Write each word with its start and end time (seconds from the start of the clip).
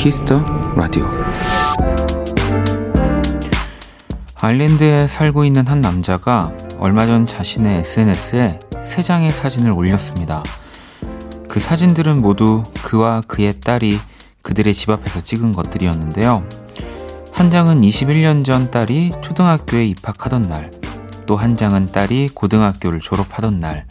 Kiss 0.00 0.23
the 0.23 0.40
Radio 0.76 1.06
아일랜드에 4.40 5.06
살고 5.06 5.44
있는 5.44 5.66
한 5.66 5.82
남자가 5.82 6.54
얼마 6.78 7.04
전 7.04 7.26
자신의 7.26 7.80
SNS에 7.80 8.60
세 8.86 9.02
장의 9.02 9.30
사진을 9.30 9.72
올렸습니다. 9.72 10.42
그 11.50 11.60
사진들은 11.60 12.22
모두 12.22 12.62
그와 12.82 13.20
그의 13.28 13.60
딸이 13.60 13.98
그들의 14.40 14.72
집 14.72 14.88
앞에서 14.88 15.22
찍은 15.22 15.52
것들이었는데요. 15.52 16.48
한 17.30 17.50
장은 17.50 17.82
21년 17.82 18.42
전 18.42 18.70
딸이 18.70 19.12
초등학교에 19.20 19.84
입학하던 19.84 20.42
날, 20.44 20.70
또 21.26 21.36
한 21.36 21.58
장은 21.58 21.84
딸이 21.84 22.30
고등학교를 22.32 23.00
졸업하던 23.00 23.60
날, 23.60 23.84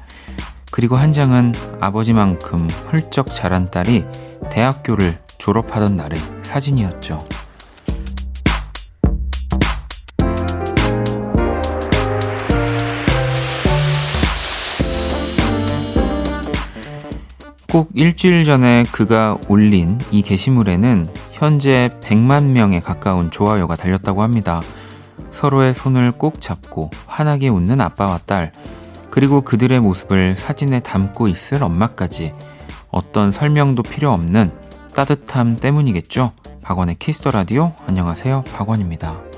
그리고 0.72 0.96
한 0.96 1.12
장은 1.12 1.54
아버지만큼 1.80 2.68
훌쩍 2.88 3.28
자란 3.30 3.70
딸이 3.70 4.06
대학교를 4.50 5.20
졸업하던 5.40 5.96
날의 5.96 6.20
사진이었죠. 6.44 7.18
꼭 17.72 17.90
일주일 17.94 18.44
전에 18.44 18.84
그가 18.92 19.38
올린 19.48 20.00
이 20.12 20.22
게시물에는 20.22 21.08
현재 21.32 21.90
100만 22.02 22.46
명에 22.46 22.80
가까운 22.80 23.32
좋아요가 23.32 23.76
달렸다고 23.76 24.24
합니다. 24.24 24.60
서로의 25.30 25.74
손을 25.74 26.12
꼭 26.12 26.42
잡고 26.42 26.90
환하게 27.06 27.50
웃는 27.50 27.80
아빠와 27.80 28.20
딸, 28.26 28.52
그리고 29.12 29.42
그들의 29.42 29.80
모습을 29.80 30.36
사진에 30.36 30.80
담고 30.80 31.28
있을 31.28 31.64
엄마까지 31.64 32.34
어떤 32.90 33.32
설명도 33.32 33.84
필요 33.84 34.12
없는 34.12 34.52
따뜻함 34.96 35.58
때문이겠죠? 35.58 36.34
박원의 36.62 36.96
Kiss 36.96 37.16
the 37.16 37.32
Radio 37.32 37.74
안녕하세요. 37.88 38.44
박원입니다. 38.54 39.29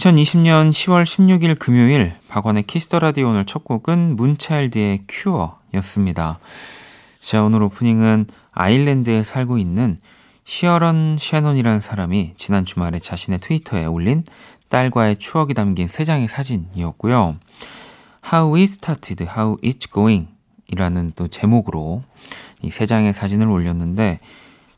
2020년 0.00 0.70
10월 0.70 1.02
16일 1.04 1.58
금요일 1.58 2.14
박원의 2.28 2.62
키스 2.62 2.86
더 2.86 3.00
라디오 3.00 3.28
오늘 3.28 3.44
첫 3.44 3.64
곡은 3.64 4.16
문차일드의 4.16 5.00
Cure였습니다. 5.06 6.38
자, 7.20 7.42
오늘 7.42 7.62
오프닝은 7.64 8.24
아일랜드에 8.52 9.22
살고 9.22 9.58
있는 9.58 9.98
시어런 10.44 11.18
셰논이라는 11.20 11.82
사람이 11.82 12.32
지난 12.36 12.64
주말에 12.64 12.98
자신의 12.98 13.40
트위터에 13.40 13.84
올린 13.84 14.24
딸과의 14.70 15.18
추억이 15.18 15.52
담긴 15.52 15.86
세 15.86 16.06
장의 16.06 16.28
사진이었고요. 16.28 17.36
How 18.32 18.54
We 18.54 18.62
Started, 18.62 19.22
How 19.24 19.58
It's 19.58 19.92
Going 19.92 20.28
이라는 20.68 21.12
또 21.14 21.28
제목으로 21.28 22.02
이 22.62 22.70
세 22.70 22.86
장의 22.86 23.12
사진을 23.12 23.50
올렸는데 23.50 24.20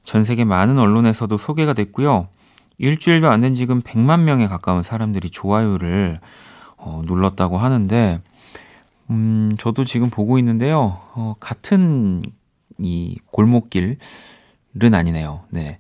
전 0.03 0.25
세계 0.25 0.45
많은 0.45 0.81
언론에서도 0.81 1.39
소개가 1.39 1.75
됐고요. 1.75 2.27
일주일도 2.87 3.31
안 3.31 3.41
된 3.41 3.55
지금 3.55 3.81
100만 3.81 4.23
명에 4.23 4.49
가까운 4.49 4.83
사람들이 4.83 5.31
좋아요를 5.31 6.21
어, 6.77 7.03
눌렀다고 7.07 7.59
하는데, 7.59 8.21
음, 9.11 9.53
저도 9.57 9.85
지금 9.85 10.11
보고 10.11 10.37
있는데요. 10.39 11.01
어, 11.15 11.35
같은 11.39 12.23
이 12.79 13.19
골목길은 13.31 13.97
아니네요. 14.93 15.45
네. 15.51 15.79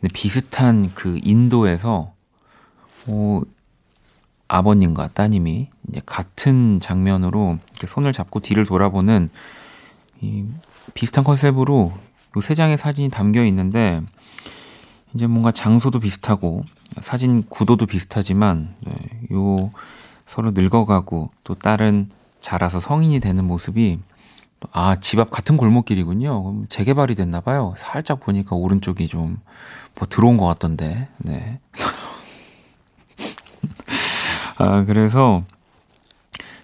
근데 0.00 0.10
비슷한 0.14 0.90
그 0.94 1.20
인도에서, 1.22 2.12
어, 3.08 3.40
아버님과 4.48 5.08
따님이 5.08 5.68
이제 5.90 6.00
같은 6.06 6.80
장면으로 6.80 7.58
이렇게 7.72 7.86
손을 7.86 8.12
잡고 8.12 8.40
뒤를 8.40 8.64
돌아보는 8.64 9.28
이 10.22 10.44
비슷한 10.94 11.24
컨셉으로 11.24 11.92
요 12.36 12.40
세 12.40 12.54
장의 12.54 12.78
사진이 12.78 13.10
담겨 13.10 13.44
있는데, 13.44 14.00
이제 15.14 15.26
뭔가 15.26 15.52
장소도 15.52 16.00
비슷하고 16.00 16.64
사진 17.00 17.44
구도도 17.48 17.86
비슷하지만 17.86 18.74
네, 18.80 18.92
요 19.32 19.70
서로 20.26 20.50
늙어가고 20.50 21.30
또 21.44 21.54
딸은 21.54 22.10
자라서 22.40 22.80
성인이 22.80 23.20
되는 23.20 23.44
모습이 23.44 23.98
아, 24.72 24.98
집 25.00 25.20
앞 25.20 25.30
같은 25.30 25.56
골목길이군요. 25.56 26.42
그럼 26.42 26.66
재개발이 26.68 27.14
됐나 27.14 27.40
봐요. 27.40 27.74
살짝 27.78 28.20
보니까 28.20 28.56
오른쪽이 28.56 29.06
좀 29.08 29.38
뭐 29.98 30.06
들어온 30.08 30.38
것 30.38 30.46
같던데. 30.46 31.08
네. 31.18 31.60
아, 34.58 34.84
그래서 34.84 35.42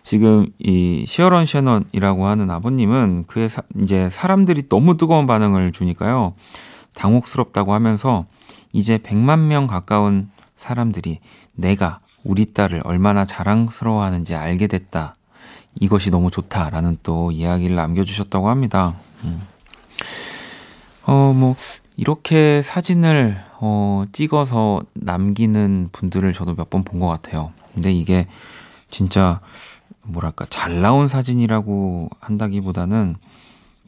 지금 0.02 0.46
이 0.58 1.04
시어런 1.06 1.46
셔넌이라고 1.46 2.26
하는 2.26 2.50
아버님은 2.50 3.24
그의 3.26 3.48
사, 3.48 3.62
이제 3.82 4.08
사람들이 4.10 4.68
너무 4.68 4.96
뜨거운 4.96 5.26
반응을 5.26 5.72
주니까요. 5.72 6.34
당혹스럽다고 6.94 7.74
하면서 7.74 8.26
이제 8.74 8.98
100만 8.98 9.38
명 9.46 9.68
가까운 9.68 10.30
사람들이 10.58 11.20
내가 11.52 12.00
우리 12.24 12.52
딸을 12.52 12.82
얼마나 12.84 13.24
자랑스러워하는지 13.24 14.34
알게 14.34 14.66
됐다. 14.66 15.14
이것이 15.80 16.10
너무 16.10 16.30
좋다라는 16.32 16.98
또 17.04 17.30
이야기를 17.30 17.76
남겨주셨다고 17.76 18.48
합니다. 18.48 18.94
음. 19.22 19.42
어, 21.06 21.32
뭐, 21.36 21.54
이렇게 21.96 22.62
사진을, 22.62 23.36
어, 23.60 24.04
찍어서 24.12 24.82
남기는 24.94 25.90
분들을 25.92 26.32
저도 26.32 26.54
몇 26.56 26.68
번 26.70 26.82
본 26.82 26.98
것 26.98 27.06
같아요. 27.06 27.52
근데 27.74 27.92
이게 27.92 28.26
진짜, 28.90 29.40
뭐랄까, 30.02 30.46
잘 30.50 30.80
나온 30.80 31.06
사진이라고 31.06 32.08
한다기보다는 32.20 33.14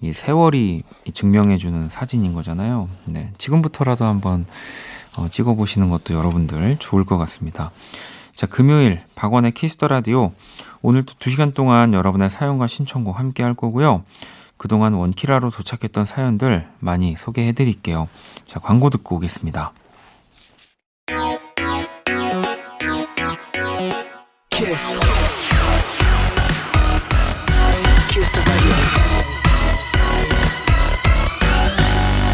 이 0.00 0.12
세월이 0.12 0.82
증명해주는 1.12 1.88
사진인 1.88 2.32
거잖아요. 2.34 2.88
네. 3.06 3.32
지금부터라도 3.38 4.04
한번 4.04 4.46
어, 5.16 5.28
찍어보시는 5.28 5.88
것도 5.88 6.14
여러분들 6.14 6.76
좋을 6.78 7.04
것 7.04 7.16
같습니다. 7.18 7.70
자, 8.34 8.46
금요일 8.46 9.00
박원의 9.14 9.52
키스 9.52 9.75
더 9.75 9.88
라디오. 9.88 10.32
오늘도 10.82 11.14
2시간 11.14 11.54
동안 11.54 11.94
여러분의 11.94 12.28
사연과 12.28 12.66
신청곡 12.66 13.18
함께 13.18 13.42
할 13.42 13.54
거고요. 13.54 14.04
그동안 14.58 14.94
원키라로 14.94 15.50
도착했던 15.50 16.04
사연들 16.04 16.68
많이 16.78 17.16
소개해 17.16 17.52
드릴게요. 17.52 18.08
자, 18.46 18.60
광고 18.60 18.90
듣고 18.90 19.16
오겠습니다. 19.16 19.72
키스. 24.50 25.00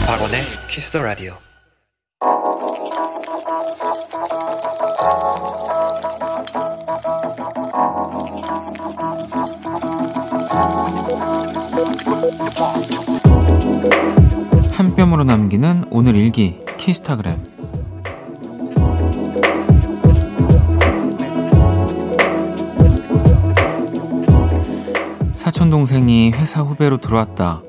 박원의 0.06 0.42
키스 0.68 0.90
더 0.90 1.00
라디오. 1.02 1.34
한 14.72 14.94
뼘으로 14.96 15.24
남기는 15.24 15.84
오늘 15.90 16.16
일기 16.16 16.60
키스타그램 16.76 17.52
사촌 25.34 25.70
동생이 25.70 26.32
회사 26.32 26.60
후배로 26.60 26.98
들어왔다. 26.98 27.62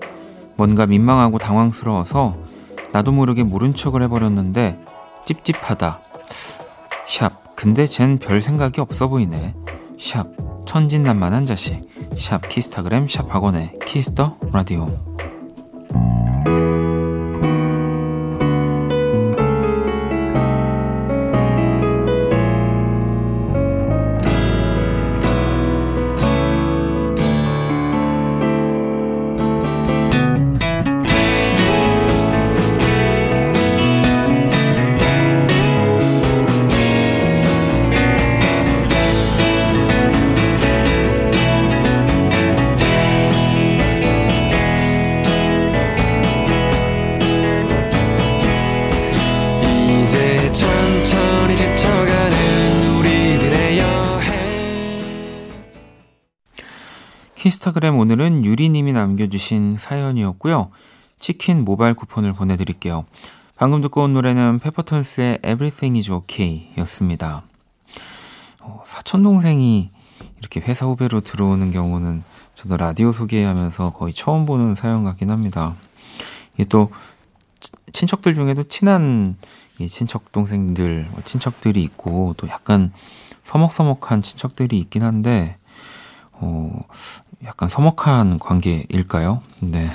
뭔가 0.64 0.86
민망하고 0.86 1.40
당황스러워서 1.40 2.38
나도 2.94 3.12
모르게 3.12 3.44
모른 3.44 3.76
척을 3.76 4.02
해버렸는데 4.04 4.80
찝찝하다. 5.26 6.00
샵. 7.06 7.54
근데 7.58 7.86
쟨 7.86 8.18
별 8.18 8.40
생각이 8.42 8.80
없어 8.80 9.10
보이네. 9.10 9.56
샵. 10.00 10.28
천진난만한 10.66 11.46
자식. 11.46 11.82
샵 12.16 12.48
키스타그램 12.48 13.10
샵 13.10 13.36
박원의 13.36 13.78
키스 13.86 14.18
더 14.18 14.38
라디오 14.54 14.90
키스타그램 57.36 57.98
오늘은 57.98 58.46
유리님이 58.46 58.94
남겨주신 58.94 59.76
사연이었고요. 59.78 60.70
치킨 61.20 61.66
모바일 61.66 61.94
쿠폰을 61.94 62.32
보내드릴게요. 62.32 63.06
방금 63.58 63.82
듣고 63.82 64.04
온 64.04 64.14
노래는 64.14 64.60
페퍼톤스의 64.60 65.40
Everything 65.40 65.98
is 65.98 66.12
OK 66.12 66.74
였습니다. 66.78 67.44
어, 68.62 68.84
사촌동생이 68.86 69.92
이렇게 70.40 70.62
회사 70.62 70.86
후배로 70.86 71.20
들어오는 71.20 71.72
경우는 71.72 72.24
저도 72.56 72.78
라디오 72.78 73.12
소개하면서 73.12 73.92
거의 73.92 74.14
처음 74.14 74.46
보는 74.46 74.76
사연 74.76 75.04
같긴 75.04 75.30
합니다. 75.30 75.76
이게 76.54 76.64
또 76.66 76.92
친척들 77.92 78.36
중에도 78.36 78.64
친한 78.64 79.36
친척 79.88 80.32
동생들, 80.32 81.08
뭐 81.12 81.22
친척들이 81.24 81.84
있고 81.84 82.34
또 82.38 82.48
약간 82.48 82.92
서먹서먹한 83.44 84.22
친척들이 84.22 84.80
있긴 84.80 85.04
한데 85.04 85.58
어, 86.32 86.84
약간 87.44 87.70
서먹한 87.70 88.40
관계일까요? 88.40 89.42
네. 89.62 89.92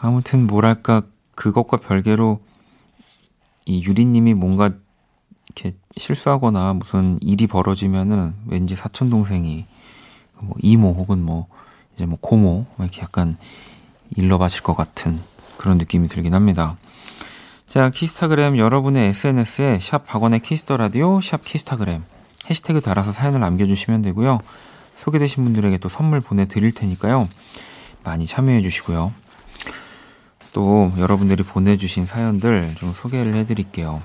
아무튼 0.00 0.46
뭐랄까 0.46 1.02
그것과 1.34 1.78
별개로 1.78 2.40
이 3.64 3.82
유리님이 3.82 4.34
뭔가 4.34 4.70
이렇게 5.46 5.76
실수하거나 5.96 6.74
무슨 6.74 7.18
일이 7.20 7.46
벌어지면은 7.46 8.34
왠지 8.46 8.76
사촌 8.76 9.10
동생이 9.10 9.66
뭐 10.38 10.56
이모 10.60 10.92
혹은 10.92 11.22
뭐 11.22 11.46
이제 11.94 12.06
뭐 12.06 12.18
고모 12.20 12.66
이렇게 12.78 13.02
약간 13.02 13.36
일러 14.16 14.38
바칠 14.38 14.62
것 14.62 14.74
같은 14.74 15.20
그런 15.56 15.78
느낌이 15.78 16.08
들긴 16.08 16.34
합니다. 16.34 16.76
자, 17.70 17.88
키스타그램 17.88 18.58
여러분의 18.58 19.08
SNS에 19.10 19.78
샵 19.80 20.04
박원의 20.04 20.40
키스 20.40 20.62
더 20.62 20.76
라디오 20.76 21.20
샵 21.20 21.44
키스타그램 21.44 22.02
해시태그 22.50 22.80
달아서 22.80 23.12
사연을 23.12 23.38
남겨주시면 23.38 24.02
되고요. 24.02 24.40
소개되신 24.96 25.44
분들에게 25.44 25.78
또 25.78 25.88
선물 25.88 26.20
보내드릴 26.20 26.72
테니까요. 26.72 27.28
많이 28.02 28.26
참여해 28.26 28.62
주시고요. 28.62 29.12
또 30.52 30.90
여러분들이 30.98 31.44
보내주신 31.44 32.06
사연들 32.06 32.74
좀 32.74 32.92
소개를 32.92 33.34
해드릴게요. 33.34 34.02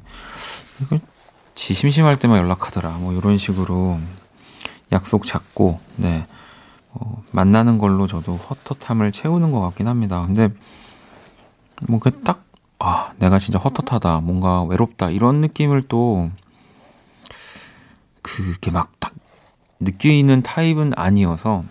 지 1.55 1.73
심심할 1.73 2.19
때만 2.19 2.39
연락하더라. 2.39 2.91
뭐 2.91 3.13
이런 3.13 3.37
식으로 3.39 3.97
약속 4.91 5.25
잡고, 5.25 5.79
네. 5.95 6.27
어, 6.93 7.23
만나는 7.31 7.77
걸로 7.77 8.07
저도 8.07 8.35
헛헛함을 8.35 9.11
채우는 9.11 9.51
것 9.51 9.61
같긴 9.61 9.87
합니다. 9.87 10.25
근데, 10.25 10.49
뭐, 11.87 11.99
그 11.99 12.21
딱, 12.21 12.43
아, 12.79 13.11
내가 13.17 13.39
진짜 13.39 13.59
헛헛하다. 13.59 14.21
뭔가 14.21 14.63
외롭다. 14.63 15.09
이런 15.09 15.41
느낌을 15.41 15.87
또 15.87 16.29
그게 18.21 18.71
막 18.71 18.99
딱 18.99 19.13
느끼는 19.81 20.43
타입은 20.43 20.93
아니어서 20.95 21.63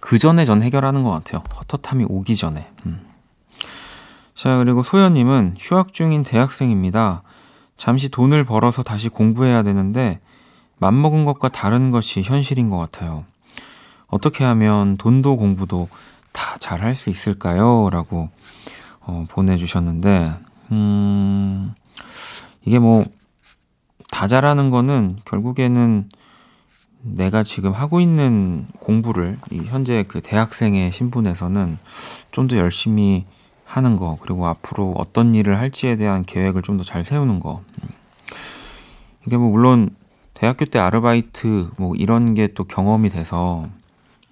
그 0.00 0.18
전에 0.18 0.44
전 0.44 0.62
해결하는 0.62 1.02
것 1.02 1.10
같아요. 1.10 1.42
헛헛함이 1.54 2.06
오기 2.08 2.36
전에. 2.36 2.70
음. 2.86 3.04
자, 4.34 4.56
그리고 4.58 4.82
소연님은 4.84 5.56
휴학 5.58 5.92
중인 5.92 6.22
대학생입니다. 6.22 7.22
잠시 7.76 8.08
돈을 8.08 8.44
벌어서 8.44 8.84
다시 8.84 9.08
공부해야 9.08 9.64
되는데, 9.64 10.20
맘먹은 10.78 11.24
것과 11.24 11.48
다른 11.48 11.90
것이 11.90 12.22
현실인 12.22 12.70
것 12.70 12.78
같아요. 12.78 13.24
어떻게 14.08 14.44
하면 14.44 14.96
돈도 14.96 15.36
공부도 15.36 15.88
다 16.32 16.56
잘 16.58 16.80
할 16.82 16.94
수 16.96 17.10
있을까요? 17.10 17.88
라고 17.90 18.28
어, 19.00 19.24
보내주셨는데, 19.30 20.34
음, 20.72 21.74
이게 22.64 22.78
뭐, 22.78 23.04
다 24.10 24.26
잘하는 24.26 24.70
거는 24.70 25.18
결국에는 25.24 26.08
내가 27.02 27.42
지금 27.42 27.72
하고 27.72 28.00
있는 28.00 28.66
공부를 28.80 29.38
이 29.50 29.58
현재 29.60 30.04
그 30.08 30.20
대학생의 30.20 30.92
신분에서는 30.92 31.78
좀 32.32 32.48
더 32.48 32.56
열심히 32.56 33.24
하는 33.64 33.96
거 33.96 34.18
그리고 34.20 34.46
앞으로 34.46 34.94
어떤 34.96 35.34
일을 35.34 35.58
할지에 35.58 35.96
대한 35.96 36.24
계획을 36.24 36.62
좀 36.62 36.76
더 36.78 36.84
잘 36.84 37.04
세우는 37.04 37.40
거 37.40 37.62
이게 39.26 39.36
뭐 39.36 39.50
물론 39.50 39.90
대학교 40.34 40.64
때 40.64 40.78
아르바이트 40.78 41.70
뭐 41.76 41.94
이런 41.94 42.34
게 42.34 42.48
또 42.48 42.64
경험이 42.64 43.10
돼서 43.10 43.66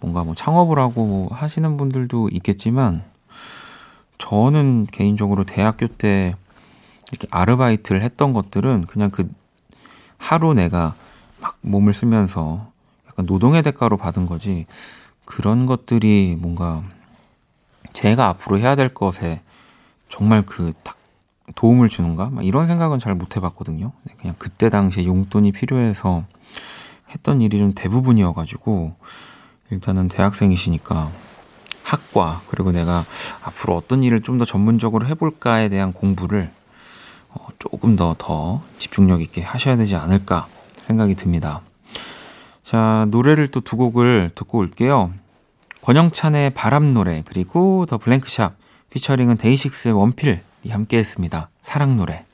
뭔가 0.00 0.24
뭐 0.24 0.34
창업을 0.34 0.78
하고 0.78 1.06
뭐 1.06 1.28
하시는 1.34 1.76
분들도 1.76 2.28
있겠지만 2.32 3.02
저는 4.18 4.86
개인적으로 4.90 5.44
대학교 5.44 5.86
때 5.86 6.34
이렇게 7.10 7.26
아르바이트를 7.30 8.02
했던 8.02 8.32
것들은 8.32 8.86
그냥 8.86 9.10
그 9.10 9.30
하루 10.18 10.54
내가 10.54 10.94
막 11.40 11.56
몸을 11.60 11.92
쓰면서 11.92 12.70
약간 13.06 13.26
노동의 13.26 13.62
대가로 13.62 13.96
받은 13.96 14.26
거지 14.26 14.66
그런 15.24 15.66
것들이 15.66 16.36
뭔가 16.38 16.82
제가 17.92 18.28
앞으로 18.28 18.58
해야 18.58 18.76
될 18.76 18.92
것에 18.92 19.40
정말 20.08 20.42
그 20.42 20.72
딱 20.82 20.96
도움을 21.54 21.88
주는가? 21.88 22.30
막 22.30 22.44
이런 22.44 22.66
생각은 22.66 22.98
잘 22.98 23.14
못 23.14 23.36
해봤거든요. 23.36 23.92
네, 24.02 24.14
그냥 24.18 24.34
그때 24.38 24.68
당시에 24.68 25.06
용돈이 25.06 25.52
필요해서 25.52 26.24
했던 27.10 27.40
일이 27.40 27.58
좀 27.58 27.72
대부분이어가지고 27.72 28.96
일단은 29.70 30.08
대학생이시니까 30.08 31.10
학과 31.82 32.42
그리고 32.48 32.72
내가 32.72 33.04
앞으로 33.42 33.76
어떤 33.76 34.02
일을 34.02 34.20
좀 34.22 34.38
더 34.38 34.44
전문적으로 34.44 35.06
해볼까에 35.06 35.68
대한 35.70 35.92
공부를 35.92 36.50
어, 37.30 37.46
조금 37.58 37.96
더 37.96 38.14
더 38.18 38.62
집중력 38.78 39.22
있게 39.22 39.42
하셔야 39.42 39.76
되지 39.76 39.96
않을까 39.96 40.46
생각이 40.86 41.14
듭니다. 41.14 41.62
자, 42.62 43.06
노래를 43.10 43.48
또 43.48 43.60
두 43.60 43.76
곡을 43.76 44.32
듣고 44.34 44.58
올게요. 44.58 45.12
권영찬의 45.82 46.50
바람 46.50 46.92
노래 46.92 47.22
그리고 47.26 47.86
더 47.88 47.96
블랭크샵 47.96 48.56
피처링은 48.90 49.36
데이식스의 49.38 49.94
원필이 49.94 50.40
함께 50.70 50.98
했습니다. 50.98 51.48
사랑 51.62 51.96
노래. 51.96 52.25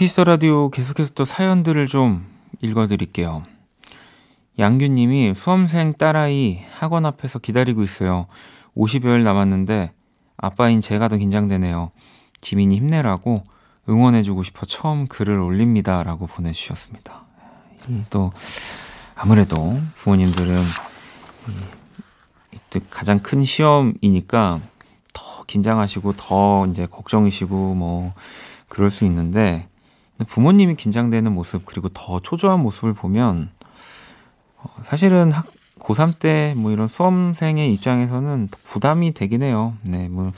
키스 0.00 0.15
더 0.15 0.24
라디오 0.24 0.70
계속해서 0.70 1.10
또 1.14 1.26
사연들을 1.26 1.86
좀 1.86 2.24
읽어드릴게요. 2.62 3.42
양규님이 4.58 5.34
수험생 5.34 5.92
딸아이 5.98 6.64
학원 6.72 7.04
앞에서 7.04 7.38
기다리고 7.38 7.82
있어요. 7.82 8.26
50여일 8.74 9.24
남았는데 9.24 9.92
아빠인 10.38 10.80
제가 10.80 11.08
더 11.08 11.18
긴장되네요. 11.18 11.90
지민이 12.40 12.76
힘내라고 12.76 13.44
응원해주고 13.90 14.42
싶어 14.42 14.64
처음 14.64 15.06
글을 15.06 15.38
올립니다. 15.38 16.02
라고 16.02 16.26
보내주셨습니다. 16.26 17.26
또, 18.08 18.32
아무래도 19.14 19.54
부모님들은 19.96 20.54
또 22.70 22.80
가장 22.88 23.18
큰 23.18 23.44
시험이니까 23.44 24.60
더 25.12 25.44
긴장하시고 25.46 26.14
더 26.16 26.66
이제 26.68 26.86
걱정이시고 26.86 27.74
뭐 27.74 28.14
그럴 28.66 28.88
수 28.88 29.04
있는데 29.04 29.68
부모님이 30.26 30.74
긴장되는 30.76 31.32
모습 31.32 31.64
그리고 31.64 31.88
더 31.88 32.20
초조한 32.20 32.60
모습을 32.60 32.92
보면 32.94 33.50
어, 34.58 34.68
사실은 34.84 35.32
학, 35.32 35.46
고3 35.78 36.18
때 36.18 36.54
뭐 36.56 36.70
이런 36.70 36.88
수험생의 36.88 37.72
입장에서는 37.74 38.48
부담이 38.64 39.12
되긴 39.14 39.42
해요. 39.42 39.74
네, 39.82 40.08
뭐 40.08 40.32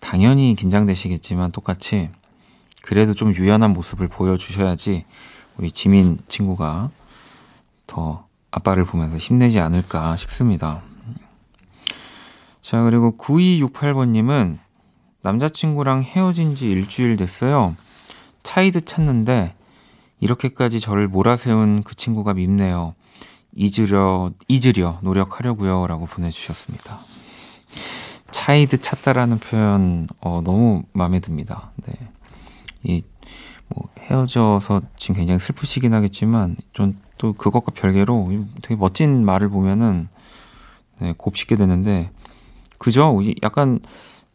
당연히 0.00 0.56
긴장되시겠지만 0.56 1.52
똑같이 1.52 2.10
그래도 2.82 3.14
좀 3.14 3.34
유연한 3.34 3.72
모습을 3.72 4.08
보여주셔야지 4.08 5.04
우리 5.56 5.70
지민 5.70 6.18
친구가 6.28 6.90
더 7.86 8.26
아빠를 8.50 8.84
보면서 8.84 9.16
힘내지 9.16 9.60
않을까 9.60 10.16
싶습니다. 10.16 10.82
자, 12.62 12.82
그리고 12.82 13.16
9268번님은 13.16 14.58
남자친구랑 15.22 16.02
헤어진 16.02 16.54
지 16.54 16.70
일주일 16.70 17.16
됐어요. 17.16 17.76
차이드 18.42 18.84
찾는데 18.84 19.54
이렇게까지 20.20 20.80
저를 20.80 21.08
몰아세운 21.08 21.82
그 21.82 21.94
친구가 21.94 22.34
밉네요. 22.34 22.94
잊으려, 23.54 24.30
잊으려 24.48 24.98
노력하려고요. 25.02 25.86
라고 25.86 26.06
보내주셨습니다. 26.06 26.98
차이드 28.30 28.78
찾다라는 28.78 29.38
표현, 29.38 30.06
어, 30.20 30.40
너무 30.44 30.84
마음에 30.92 31.20
듭니다. 31.20 31.72
네. 31.84 31.94
이, 32.84 33.02
뭐, 33.68 33.88
헤어져서 33.98 34.82
지금 34.96 35.16
굉장히 35.16 35.40
슬프시긴 35.40 35.94
하겠지만, 35.94 36.56
좀또 36.72 37.32
그것과 37.32 37.72
별개로 37.72 38.30
되게 38.62 38.76
멋진 38.76 39.24
말을 39.24 39.48
보면은, 39.48 40.08
네, 41.00 41.14
곱씹게 41.16 41.56
되는데, 41.56 42.10
그죠? 42.78 43.18
약간 43.42 43.80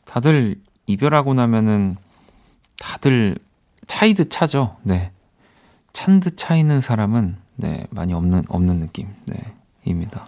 다들 0.04 0.60
이별하고 0.88 1.34
나면은 1.34 1.96
다들 2.78 3.38
차이드 3.88 4.30
차죠. 4.30 4.78
네. 4.84 5.12
찬드 5.94 6.36
차이는 6.36 6.82
사람은 6.82 7.38
네, 7.56 7.88
많이 7.90 8.14
없는 8.14 8.44
없는 8.50 8.80
느낌. 8.80 9.08
네. 9.28 9.38
입니다. 9.86 10.28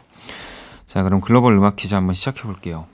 자, 0.85 1.03
그럼 1.03 1.19
글로벌 1.19 1.53
음악 1.53 1.75
퀴즈 1.75 1.93
한번 1.95 2.13
시작해 2.13 2.43
볼게요. 2.43 2.85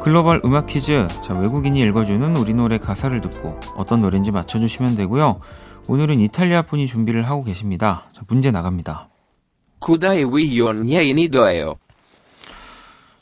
글로벌 0.00 0.40
음악 0.42 0.64
퀴즈. 0.66 1.06
자, 1.22 1.34
외국인이 1.34 1.78
읽어주는 1.82 2.34
우리 2.38 2.54
노래 2.54 2.78
가사를 2.78 3.20
듣고 3.20 3.60
어떤 3.76 4.00
노래인지 4.00 4.30
맞춰주시면 4.30 4.96
되고요. 4.96 5.40
오늘은 5.88 6.20
이탈리아 6.20 6.62
분이 6.62 6.86
준비를 6.86 7.22
하고 7.26 7.42
계십니다. 7.42 8.04
자, 8.12 8.22
문제 8.28 8.50
나갑니다. 8.50 9.08
Yaini 10.92 11.28
do예요. 11.28 11.74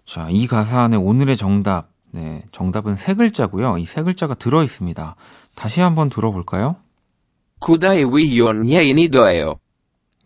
자, 0.05 0.29
이 0.31 0.47
가사 0.47 0.81
안에 0.83 0.97
오늘의 0.97 1.37
정답. 1.37 1.89
네, 2.13 2.43
정답은 2.51 2.97
세 2.97 3.15
글자고요. 3.15 3.79
이 3.79 3.85
세 3.85 4.03
글자가 4.03 4.35
들어 4.35 4.63
있습니다. 4.65 5.17
다시 5.55 5.81
한번 5.81 6.09
들어볼까요? 6.09 6.77
Yaini 8.69 9.09
do예요. 9.11 9.57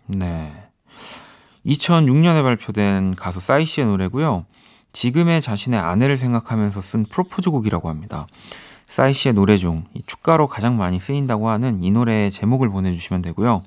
네. 0.07 0.53
2006년에 1.67 2.43
발표된 2.43 3.17
가수 3.17 3.41
싸이 3.41 3.67
씨의 3.67 3.87
노래고요. 3.87 4.47
지금의 4.93 5.41
자신의 5.43 5.79
아내를 5.79 6.17
생각하면서 6.17 6.81
쓴 6.81 7.05
프로포즈 7.05 7.51
곡이라고 7.51 7.89
합니다. 7.91 8.27
싸이 8.91 9.15
씨의 9.15 9.35
노래 9.35 9.57
중 9.57 9.85
축가로 10.05 10.49
가장 10.49 10.77
많이 10.77 10.99
쓰인다고 10.99 11.49
하는 11.49 11.81
이 11.85 11.93
노래의 11.93 12.33
제목을 12.33 12.71
보내주시면 12.71 13.23
되고요. 13.23 13.63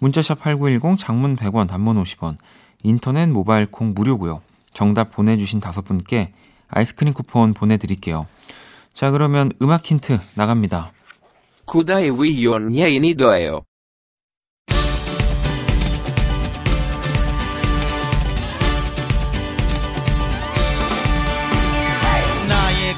문자샵 0.00 0.38
8910 0.40 0.98
장문 0.98 1.34
100원 1.34 1.66
단문 1.66 2.00
50원 2.02 2.36
인터넷 2.82 3.26
모바일 3.26 3.64
콩 3.64 3.94
무료고요. 3.94 4.42
정답 4.74 5.12
보내주신 5.12 5.60
다섯 5.60 5.80
분께 5.86 6.34
아이스크림 6.68 7.14
쿠폰 7.14 7.54
보내드릴게요. 7.54 8.26
자 8.92 9.10
그러면 9.10 9.50
음악 9.62 9.86
힌트 9.86 10.18
나갑니다. 10.36 10.92
Wiyon 11.74 12.74
yaini 12.74 13.14
do예요. 13.14 13.52
나의 13.52 13.69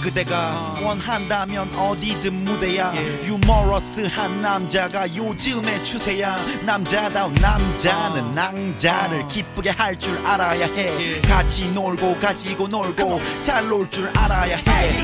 그대가 0.03 0.75
원한다면 0.83 1.73
어디든 1.77 2.45
무대야. 2.45 2.93
유머러스한 3.25 4.41
남자가 4.41 5.07
요즘의 5.15 5.85
추세야. 5.85 6.37
남자다운 6.67 7.33
남자는 7.35 8.33
낭자를 8.33 9.27
기쁘게 9.29 9.71
할 9.71 9.97
줄 9.99 10.17
알아야 10.27 10.67
해. 10.77 11.21
같이 11.23 11.69
놀고 11.69 12.19
가지고 12.19 12.67
놀고 12.67 13.21
잘 13.43 13.65
놀 13.71 13.89
줄 13.91 14.11
알아야 14.17 14.57
해. 14.57 15.03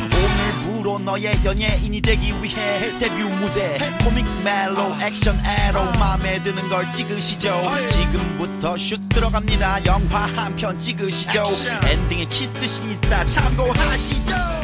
오늘부로 0.67 0.99
너의 0.99 1.39
연예인이 1.45 2.01
되기 2.01 2.33
위해 2.43 2.99
데뷔 2.99 3.23
무대. 3.23 3.79
코믹 4.03 4.27
멜로 4.43 4.97
액션 5.01 5.37
에로 5.47 5.93
마음에 5.93 6.43
드는 6.43 6.69
걸 6.69 6.91
찍으시죠. 6.93 7.63
지금부터 7.89 8.77
슛 8.77 9.09
들어갑니다. 9.11 9.85
영화 9.87 10.27
한 10.37 10.57
편 10.57 10.77
찍으시죠. 10.81 11.45
엔딩에 11.87 12.25
키스신 12.25 12.91
있다 12.91 13.25
참고하시죠 13.27 14.58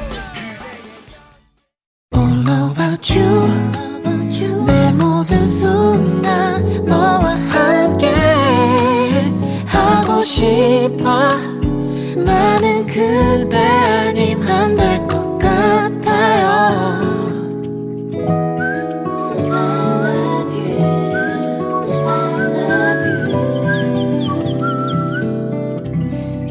싶어 10.45 11.29
나는 12.23 12.87
그대 12.87 13.57
아님 13.57 14.43
안 14.43 14.77
될 14.77 15.07
것 15.09 15.39
같아요 15.39 16.85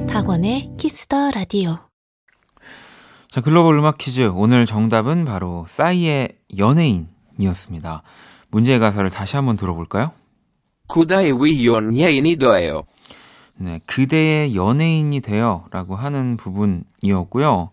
박원의 0.07 0.71
키스 0.77 1.11
더 1.11 1.31
라디오 1.31 1.77
자 3.29 3.41
글로벌 3.41 3.77
음악 3.77 3.97
퀴즈 3.97 4.31
오늘 4.33 4.65
정답은 4.65 5.25
바로 5.25 5.65
싸이의 5.67 6.29
연예인이었습니다. 6.57 8.03
문제의 8.51 8.79
가사를 8.79 9.09
다시 9.09 9.35
한번 9.35 9.57
들어볼까요? 9.57 10.11
그대의 10.87 11.31
연예인이 11.31 12.35
되어예요. 12.37 12.83
네, 13.57 13.79
그대의 13.85 14.55
연예인이 14.55 15.19
되어 15.21 15.65
라고 15.71 15.95
하는 15.95 16.37
부분이었고요. 16.37 17.69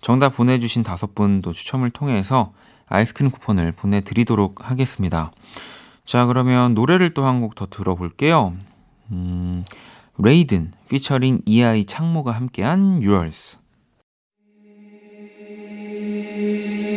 정답 0.00 0.36
보내주신 0.36 0.82
다섯 0.82 1.14
분도 1.14 1.52
추첨을 1.52 1.90
통해서 1.90 2.52
아이스크림 2.86 3.30
쿠폰을 3.30 3.72
보내드리도록 3.72 4.68
하겠습니다. 4.70 5.32
자, 6.04 6.26
그러면 6.26 6.74
노래를 6.74 7.14
또 7.14 7.24
한 7.24 7.40
곡 7.40 7.54
더 7.54 7.66
들어볼게요. 7.66 8.54
음, 9.10 9.64
레이든 10.18 10.72
피처링 10.88 11.40
이아이 11.46 11.84
창모가 11.86 12.32
함께한 12.32 13.00
Yours. 13.02 13.58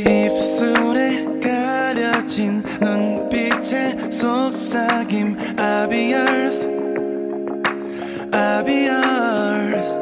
입술에 0.05 1.39
가려진 1.39 2.63
눈빛의 2.81 4.11
속삭임 4.11 5.35
I'll 5.57 5.89
be 5.89 6.13
yours 6.13 6.67
I'll 8.31 8.65
be 8.65 8.87
yours 8.87 9.97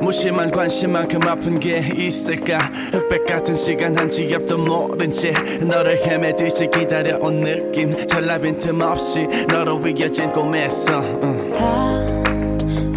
무심한 0.00 0.50
관심만큼 0.50 1.20
아픈 1.28 1.60
게 1.60 1.78
있을까? 1.94 2.58
흑백 2.90 3.26
같은 3.26 3.54
시간 3.54 3.96
한치 3.96 4.32
앞도 4.34 4.56
모른 4.56 5.10
채 5.12 5.32
너를 5.60 5.98
헤매듯이 5.98 6.68
기다려온 6.70 7.42
느낌. 7.44 7.94
전라 8.06 8.38
빈 8.38 8.58
틈 8.58 8.80
없이 8.80 9.26
너로 9.48 9.76
위겨진 9.76 10.32
꿈에서 10.32 11.00
응. 11.22 11.52
다 11.52 12.00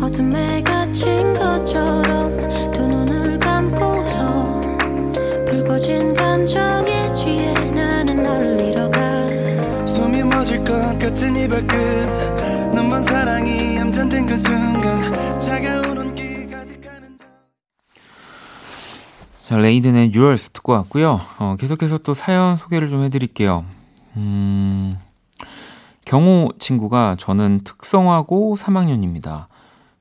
어둠에 0.06 0.62
갇힌 0.63 1.34
것처럼 1.34 2.72
두 2.74 2.88
눈을 2.88 3.38
감고서 3.39 4.62
붉어진 5.46 6.13
감정에 6.13 7.12
취해 7.13 7.53
나는 7.72 8.24
너를 8.24 8.62
잃어가. 8.62 9.27
숨이 9.86 10.24
멎을 10.24 10.63
될것 10.63 11.00
같은 11.00 11.36
이 11.36 11.48
발끝 11.50 12.42
너만 12.83 13.01
사랑이 13.01 13.77
얌전된 13.77 14.27
그 14.27 14.37
순간 14.37 15.39
차가운 15.39 15.97
온기 15.97 16.45
가득하는 16.47 17.17
저 19.43 19.55
자, 19.55 19.57
레이든의 19.57 20.11
Yours 20.13 20.49
듣고 20.49 20.73
왔고요. 20.73 21.21
어, 21.39 21.55
계속해서 21.57 21.99
또 21.99 22.13
사연 22.13 22.57
소개를 22.57 22.89
좀 22.89 23.03
해드릴게요. 23.03 23.63
음, 24.17 24.93
경호 26.03 26.51
친구가 26.59 27.15
저는 27.17 27.61
특성화고 27.63 28.57
3학년입니다. 28.57 29.47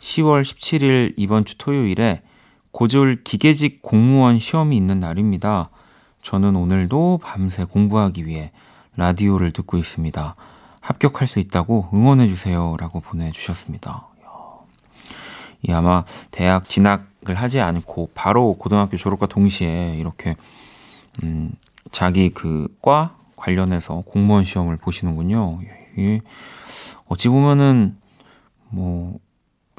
10월 0.00 0.42
17일 0.42 1.14
이번 1.16 1.44
주 1.44 1.56
토요일에 1.58 2.22
고졸 2.72 3.22
기계직 3.22 3.80
공무원 3.82 4.40
시험이 4.40 4.76
있는 4.76 4.98
날입니다. 4.98 5.70
저는 6.22 6.56
오늘도 6.56 7.20
밤새 7.22 7.64
공부하기 7.64 8.26
위해 8.26 8.50
라디오를 8.96 9.52
듣고 9.52 9.78
있습니다. 9.78 10.34
합격할 10.82 11.26
수 11.26 11.38
있다고 11.38 11.88
응원해주세요. 11.94 12.76
라고 12.78 13.00
보내주셨습니다. 13.00 14.06
이 15.62 15.72
아마 15.72 16.04
대학 16.32 16.68
진학을 16.68 17.34
하지 17.36 17.60
않고 17.60 18.10
바로 18.14 18.54
고등학교 18.54 18.96
졸업과 18.96 19.26
동시에 19.26 19.96
이렇게 19.96 20.36
음, 21.22 21.52
자기 21.90 22.28
그 22.30 22.68
과 22.82 23.16
관련해서 23.36 24.02
공무원 24.06 24.44
시험을 24.44 24.76
보시는군요. 24.76 25.60
이게 25.96 26.20
어찌 27.08 27.28
보면은 27.28 27.96
뭐 28.68 29.18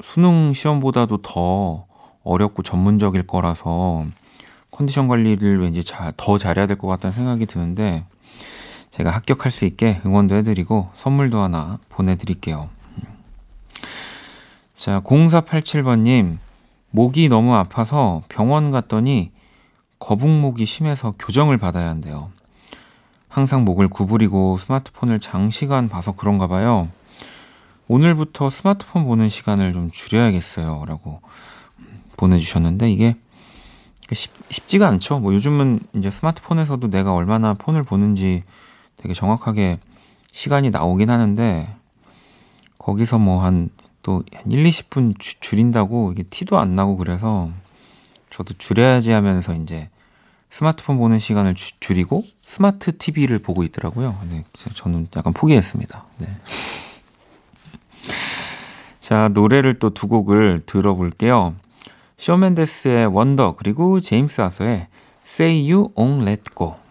수능 0.02 0.52
시험보다도 0.52 1.22
더 1.22 1.86
어렵고 2.24 2.62
전문적일 2.62 3.26
거라서 3.26 4.06
컨디션 4.70 5.08
관리를 5.08 5.60
왠지 5.60 5.82
잘, 5.84 6.12
더 6.16 6.36
잘해야 6.38 6.66
될 6.66 6.76
것 6.76 6.88
같다는 6.88 7.14
생각이 7.14 7.46
드는데 7.46 8.04
제가 8.94 9.10
합격할 9.10 9.50
수 9.50 9.64
있게 9.64 10.00
응원도 10.06 10.36
해드리고 10.36 10.88
선물도 10.94 11.40
하나 11.40 11.80
보내드릴게요. 11.88 12.68
자, 14.76 15.00
0487번님, 15.00 16.38
목이 16.92 17.28
너무 17.28 17.56
아파서 17.56 18.22
병원 18.28 18.70
갔더니 18.70 19.32
거북목이 19.98 20.64
심해서 20.64 21.12
교정을 21.18 21.58
받아야 21.58 21.88
한대요. 21.88 22.30
항상 23.28 23.64
목을 23.64 23.88
구부리고 23.88 24.58
스마트폰을 24.58 25.18
장시간 25.18 25.88
봐서 25.88 26.12
그런가 26.12 26.46
봐요. 26.46 26.88
오늘부터 27.88 28.48
스마트폰 28.48 29.06
보는 29.06 29.28
시간을 29.28 29.72
좀 29.72 29.90
줄여야겠어요. 29.90 30.84
라고 30.86 31.20
보내주셨는데 32.16 32.92
이게 32.92 33.16
쉽, 34.12 34.30
쉽지가 34.50 34.86
않죠. 34.86 35.18
뭐 35.18 35.34
요즘은 35.34 35.80
이제 35.94 36.12
스마트폰에서도 36.12 36.90
내가 36.90 37.12
얼마나 37.12 37.54
폰을 37.54 37.82
보는지 37.82 38.44
되게 39.04 39.12
정확하게 39.12 39.78
시간이 40.32 40.70
나오긴 40.70 41.10
하는데 41.10 41.68
거기서 42.78 43.18
뭐 43.18 43.44
한또한 43.44 44.50
1, 44.50 44.64
20분 44.64 45.18
주, 45.18 45.38
줄인다고 45.40 46.12
이게 46.12 46.22
티도 46.22 46.58
안 46.58 46.74
나고 46.74 46.96
그래서 46.96 47.50
저도 48.30 48.54
줄여야지 48.56 49.10
하면서 49.10 49.54
이제 49.54 49.90
스마트폰 50.48 50.96
보는 50.96 51.18
시간을 51.18 51.54
주, 51.54 51.78
줄이고 51.80 52.24
스마트 52.38 52.96
TV를 52.96 53.40
보고 53.40 53.62
있더라고요. 53.62 54.16
근데 54.20 54.44
저는 54.72 55.08
약간 55.16 55.34
포기했습니다. 55.34 56.06
네. 56.16 56.28
자, 59.00 59.28
노래를 59.28 59.78
또 59.78 59.90
두 59.90 60.08
곡을 60.08 60.62
들어볼게요. 60.64 61.54
쇼맨데스의 62.16 63.08
원더 63.08 63.56
그리고 63.58 64.00
제임스 64.00 64.40
아서의 64.40 64.86
Say 65.26 65.70
You 65.70 65.90
Won't 65.94 66.22
Let 66.22 66.42
Go. 66.56 66.83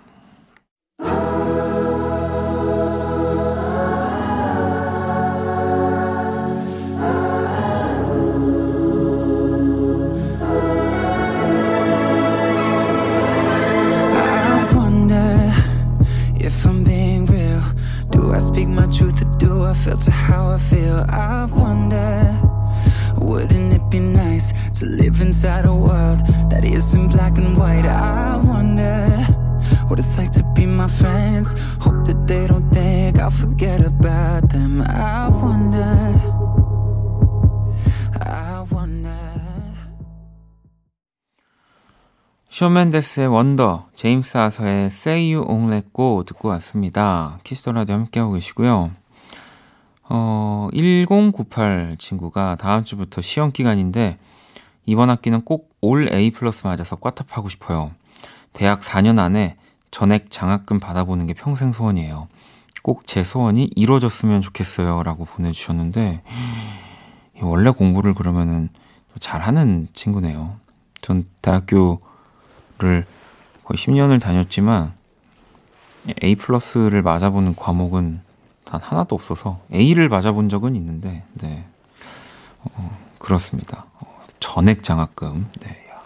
Speak 18.43 18.67
my 18.67 18.86
truth 18.88 19.21
or 19.21 19.29
do 19.38 19.63
I 19.63 19.73
filter 19.73 20.12
how 20.12 20.49
I 20.49 20.58
feel? 20.58 21.06
I 21.08 21.45
wonder, 21.45 22.38
wouldn't 23.17 23.71
it 23.73 23.89
be 23.89 23.99
nice 23.99 24.51
to 24.79 24.86
live 24.86 25.21
inside 25.21 25.63
a 25.65 25.73
world 25.73 26.19
that 26.49 26.65
isn't 26.65 27.10
black 27.10 27.38
and 27.38 27.58
white? 27.58 27.86
I 27.86 28.36
wonder 28.36 29.08
what 29.88 29.97
it's 29.97 30.17
like 30.17 30.32
to 30.34 30.43
be 30.56 30.65
my 30.65 30.89
friends. 30.89 31.56
Hope 31.79 32.06
that 32.06 32.27
they 32.27 32.47
don't 32.47 32.69
think 32.71 33.17
I'll 33.17 33.32
forget 33.32 33.79
about 33.86 34.49
them. 34.49 34.82
I 34.82 35.29
wonder, 35.29 36.33
쇼맨데스의 42.58 43.30
원더, 43.30 43.88
제임스 43.96 44.38
아서의 44.38 44.86
Say 44.86 45.34
You 45.34 45.72
Let 45.72 45.88
Go 45.92 46.24
듣고 46.24 46.50
왔습니다. 46.50 47.39
키스터라디오 47.44 47.96
함께하고 47.96 48.34
계시고요. 48.34 48.92
어, 50.04 50.68
1098 50.72 51.96
친구가 51.98 52.58
다음 52.58 52.84
주부터 52.84 53.22
시험 53.24 53.52
기간인데 53.52 54.20
이번 54.86 55.10
학기는 55.10 55.42
꼭 55.42 55.74
올 55.82 56.08
A 56.13 56.30
플러스 56.30 56.68
맞아서 56.68 56.96
꽈탑하고 56.96 57.50
싶어요. 57.50 57.89
대학 58.54 58.82
4년 58.82 59.18
안에 59.18 59.56
전액 59.89 60.30
장학금 60.30 60.80
받아보는 60.80 61.26
게 61.26 61.34
평생 61.34 61.72
소원이에요. 61.74 62.28
꼭 62.84 63.08
제 63.08 63.24
소원이 63.24 63.72
이루어졌으면 63.76 64.42
좋겠어요. 64.44 65.02
라고 65.02 65.26
보내주셨는데, 65.26 66.22
원래 67.42 67.72
공부를 67.72 68.13
그러면은 68.13 68.70
잘하는 69.20 69.88
친구네요. 69.94 70.58
전 71.02 71.26
대학교 71.42 72.00
를 72.84 73.06
거의 73.63 73.78
10년을 73.78 74.22
다녔지만, 74.22 74.93
A 76.22 76.36
플러스를 76.36 77.02
맞아보는 77.02 77.56
과목은 77.56 78.19
단 78.65 78.82
하나도 78.82 79.15
없어서, 79.15 79.62
A를 79.74 80.10
맞아본 80.10 80.50
적은 80.50 80.76
있는데, 80.76 81.24
네. 81.36 81.65
어, 82.63 82.98
그렇습니다. 83.19 83.86
어, 84.00 84.22
전액 84.39 84.84
장학금. 84.84 85.48
네. 85.62 85.69
야, 85.89 86.02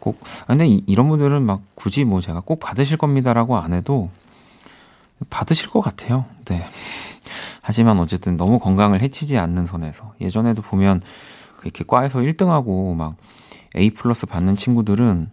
꼭, 0.00 0.20
아, 0.42 0.46
근데 0.46 0.66
이, 0.66 0.82
이런 0.86 1.08
분들은 1.08 1.40
막 1.42 1.62
굳이 1.76 2.04
뭐 2.04 2.20
제가 2.20 2.40
꼭 2.40 2.58
받으실 2.58 2.96
겁니다라고 2.96 3.56
안 3.56 3.72
해도 3.72 4.10
받으실 5.30 5.70
것 5.70 5.80
같아요. 5.80 6.24
네. 6.46 6.64
하지만 7.62 7.98
어쨌든 8.00 8.36
너무 8.36 8.58
건강을 8.58 9.02
해치지 9.02 9.38
않는 9.38 9.66
선에서 9.66 10.14
예전에도 10.20 10.62
보면 10.62 11.02
이렇게 11.62 11.84
과에서 11.86 12.20
1등하고 12.20 12.94
막 12.94 13.16
A 13.76 13.90
플러스 13.90 14.26
받는 14.26 14.56
친구들은 14.56 15.30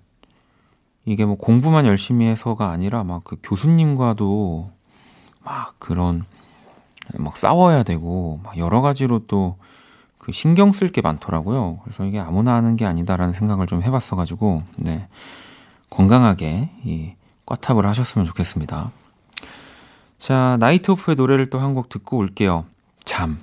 이게 1.06 1.26
뭐 1.26 1.36
공부만 1.38 1.86
열심히 1.86 2.28
해서가 2.28 2.70
아니라 2.72 3.04
막 3.04 3.24
그 3.24 3.38
교수님과도 3.44 4.72
막 5.44 5.76
그런 5.80 6.26
막 7.18 7.38
싸워야 7.38 7.84
되고 7.84 8.40
막 8.44 8.58
여러 8.58 8.82
가지로 8.82 9.26
또 9.28 9.58
그 10.18 10.32
신경 10.32 10.72
쓸 10.72 10.92
게 10.92 11.02
많더라고요. 11.02 11.82
그래서 11.84 12.04
이게 12.04 12.20
아무나 12.20 12.56
하는 12.56 12.76
게 12.78 12.86
아니다라는 12.88 13.32
생각을 13.34 13.68
좀 13.68 13.84
해봤어 13.84 14.16
가지고 14.16 14.62
네 14.78 15.08
건강하게 15.92 16.72
이 16.84 17.14
꽈탑을 17.46 17.86
하셨으면 17.86 18.26
좋겠습니다. 18.26 18.90
자 20.18 20.58
나이트 20.60 20.90
오프의 20.90 21.14
노래를 21.16 21.52
또 21.52 21.60
한 21.60 21.76
곡 21.76 21.90
듣고 21.90 22.18
올게요. 22.18 22.66
잠. 23.04 23.38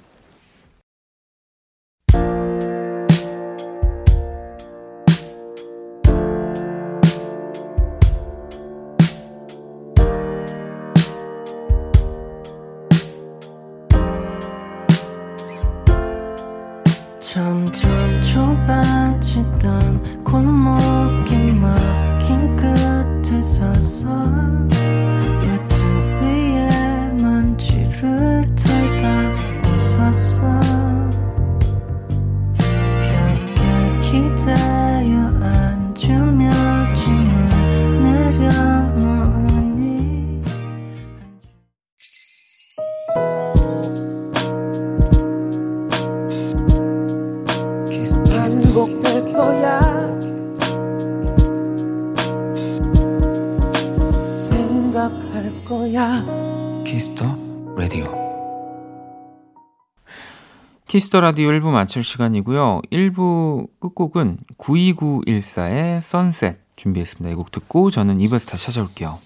키스 60.92 61.11
더 61.11 61.22
라디오 61.22 61.48
1부 61.48 61.70
마칠 61.70 62.04
시간이고요. 62.04 62.82
1부 62.92 63.66
끝곡은 63.80 64.36
92914의 64.58 66.02
Sunset 66.02 66.58
준비했습니다. 66.76 67.32
이 67.32 67.34
곡 67.34 67.50
듣고 67.50 67.90
저는 67.90 68.18
2부에서 68.18 68.46
다시 68.46 68.66
찾아올게요. 68.66 69.18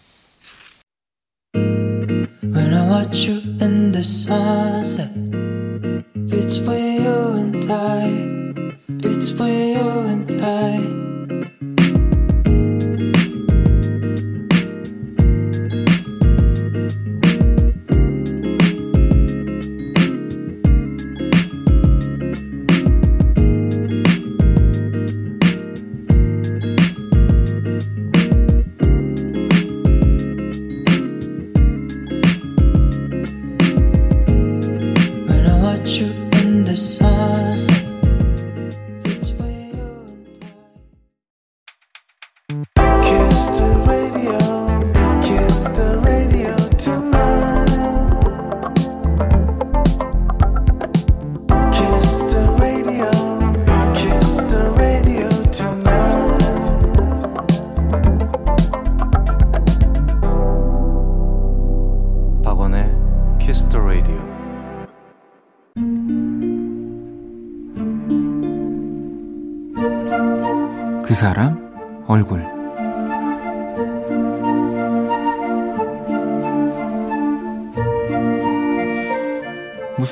When 1.56 2.72
I 2.72 2.88
watch 2.88 3.28
you 3.28 3.40
in 3.60 3.90
the 3.90 3.98
sunset 3.98 5.12
Between 6.30 7.04
you 7.04 7.34
and 7.34 7.72
I 7.72 8.12
Between 9.02 9.76
you 9.76 10.06
and 10.06 10.44
I 10.44 11.15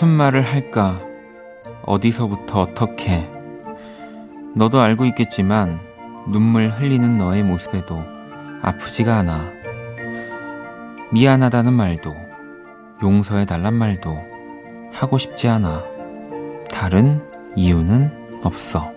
말을 0.08 0.42
할까? 0.42 1.00
어디서부터 1.84 2.60
어떻게? 2.60 3.28
너도 4.54 4.80
알고 4.80 5.04
있겠지만 5.06 5.80
눈물 6.28 6.68
흘리는 6.68 7.18
너의 7.18 7.42
모습에도 7.42 8.00
아프지가 8.62 9.16
않아. 9.16 9.50
미안하다는 11.10 11.72
말도 11.72 12.14
용서해달란 13.02 13.74
말도 13.74 14.16
하고 14.92 15.18
싶지 15.18 15.48
않아. 15.48 15.82
다른 16.70 17.20
이유는 17.56 18.40
없어. 18.44 18.93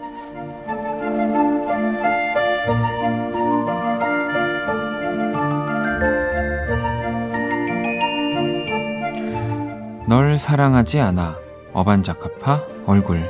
사랑하지 10.58 11.00
않아. 11.00 11.38
어반자카파 11.72 12.64
얼굴. 12.88 13.22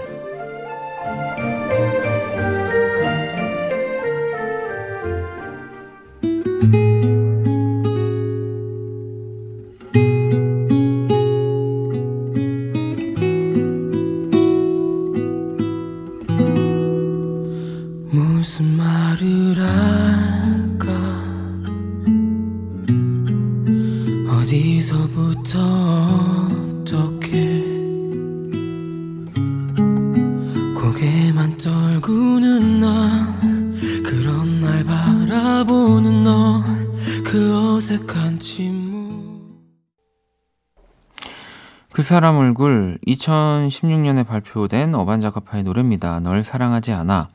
어디서부터 24.29 26.26
사람 42.07 42.37
얼굴 42.37 42.97
2016년에 43.05 44.25
발표된 44.25 44.95
어반자카파의 44.95 45.65
노래입니다. 45.65 46.21
널 46.21 46.41
사랑하지 46.41 46.93
않아 46.93 47.27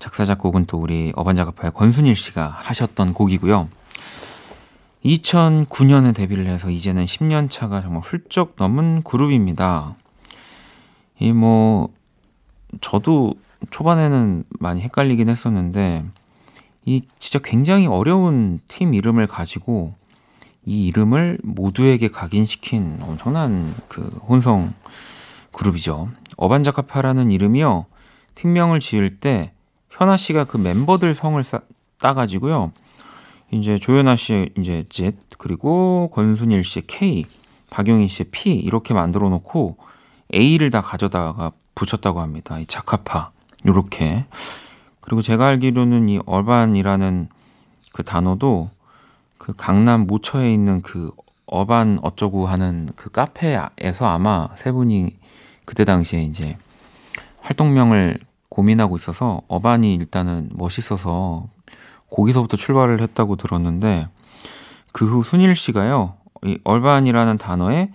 작사 0.00 0.24
작곡은 0.24 0.64
또 0.66 0.78
우리 0.78 1.12
어반자카파의 1.14 1.70
권순일 1.74 2.16
씨가 2.16 2.48
하셨던 2.48 3.14
곡이고요. 3.14 3.68
2009년에 5.04 6.12
데뷔를 6.12 6.48
해서 6.48 6.70
이제는 6.70 7.04
10년 7.04 7.48
차가 7.48 7.80
정말 7.82 8.02
훌쩍 8.02 8.54
넘은 8.58 9.02
그룹입니다. 9.04 9.94
이 11.20 11.30
뭐 11.32 11.90
저도 12.80 13.34
초반에는 13.70 14.42
많이 14.58 14.80
헷갈리긴 14.80 15.28
했었는데 15.28 16.04
이 16.84 17.02
진짜 17.20 17.38
굉장히 17.38 17.86
어려운 17.86 18.58
팀 18.66 18.92
이름을 18.92 19.28
가지고 19.28 19.94
이 20.66 20.86
이름을 20.86 21.38
모두에게 21.42 22.08
각인시킨 22.08 22.98
엄청난 23.02 23.74
그 23.88 24.02
혼성 24.28 24.74
그룹이죠. 25.52 26.10
어반자카파라는 26.36 27.30
이름이요. 27.30 27.86
팀명을 28.34 28.80
지을 28.80 29.18
때 29.18 29.52
현아 29.90 30.16
씨가 30.16 30.44
그 30.44 30.56
멤버들 30.56 31.14
성을 31.14 31.42
싸, 31.44 31.60
따가지고요. 31.98 32.72
이제 33.50 33.78
조연아 33.78 34.16
씨 34.16 34.50
이제 34.56 34.84
Z 34.88 35.16
그리고 35.38 36.10
권순일 36.12 36.62
씨 36.62 36.82
K, 36.86 37.24
박용희 37.70 38.08
씨 38.08 38.24
P 38.24 38.52
이렇게 38.52 38.94
만들어 38.94 39.28
놓고 39.28 39.76
A를 40.32 40.70
다 40.70 40.80
가져다가 40.80 41.52
붙였다고 41.74 42.20
합니다. 42.20 42.58
이 42.58 42.66
자카파. 42.66 43.32
요렇게. 43.66 44.26
그리고 45.00 45.22
제가 45.22 45.46
알기로는 45.46 46.08
이 46.08 46.20
어반이라는 46.24 47.28
그 47.92 48.04
단어도 48.04 48.70
그 49.40 49.54
강남 49.56 50.02
모처에 50.02 50.52
있는 50.52 50.82
그 50.82 51.10
어반 51.46 51.98
어쩌고 52.02 52.46
하는 52.46 52.90
그 52.94 53.10
카페에서 53.10 54.06
아마 54.06 54.50
세 54.54 54.70
분이 54.70 55.16
그때 55.64 55.86
당시에 55.86 56.22
이제 56.22 56.58
활동명을 57.40 58.18
고민하고 58.50 58.98
있어서 58.98 59.40
어반이 59.48 59.94
일단은 59.94 60.50
멋있어서 60.52 61.48
거기서부터 62.10 62.58
출발을 62.58 63.00
했다고 63.00 63.36
들었는데 63.36 64.08
그 64.92 65.06
후 65.06 65.22
순일 65.22 65.56
씨가요. 65.56 66.16
이 66.44 66.58
얼반이라는 66.62 67.38
단어에 67.38 67.90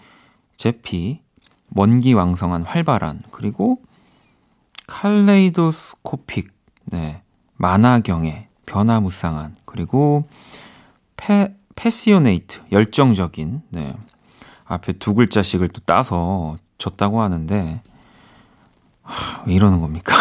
제피, 0.58 1.21
먼기왕성한 1.67 2.63
활발한 2.63 3.21
그리고 3.29 3.81
칼레이도스코픽, 4.88 6.51
네, 6.86 7.21
만화경에 7.58 8.47
변화무쌍한 8.65 9.55
그리고 9.65 10.27
페, 11.17 11.56
패시오네이트, 11.75 12.62
열정적인, 12.71 13.62
네, 13.69 13.95
앞에 14.65 14.93
두 14.93 15.13
글자씩을 15.13 15.69
또 15.69 15.82
따서 15.86 16.58
줬다고 16.78 17.21
하는데 17.21 17.82
하, 19.04 19.43
왜 19.45 19.54
이러는 19.54 19.80
겁니까? 19.80 20.15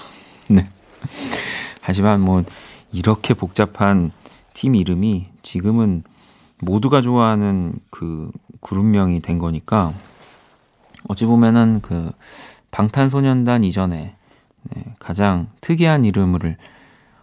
네. 0.48 0.68
하지만 1.80 2.20
뭐 2.20 2.42
이렇게 2.92 3.34
복잡한 3.34 4.10
팀 4.54 4.74
이름이 4.74 5.28
지금은 5.42 6.02
모두가 6.62 7.00
좋아하는 7.00 7.74
그 7.90 8.30
그룹명이 8.60 9.20
된 9.20 9.38
거니까 9.38 9.94
어찌 11.08 11.24
보면은 11.24 11.80
그 11.80 12.10
방탄소년단 12.70 13.64
이전에 13.64 14.14
네, 14.62 14.84
가장 14.98 15.48
특이한 15.60 16.04
이름을 16.04 16.56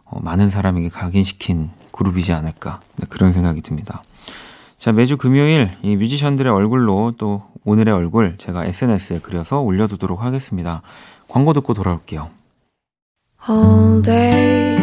어, 0.06 0.20
많은 0.22 0.50
사람에게 0.50 0.90
각인시킨 0.90 1.70
그룹이지 1.98 2.34
않을까 2.34 2.80
네, 2.96 3.06
그런 3.10 3.34
생각이 3.34 3.62
듭니다. 3.62 4.04
자 4.78 4.92
매주 4.92 5.18
금요일 5.18 5.72
이 5.82 5.96
뮤지션들의 5.96 6.52
얼굴로 6.52 7.14
또 7.18 7.44
오늘의 7.66 7.94
얼굴 7.94 8.36
제가 8.38 8.66
SNS에 8.66 9.20
그려서 9.20 9.60
올려두도록 9.60 10.22
하겠습니다. 10.22 10.82
광고 11.28 11.54
듣고 11.54 11.74
돌아올게요. 11.74 12.30
All 13.50 14.02
day 14.02 14.78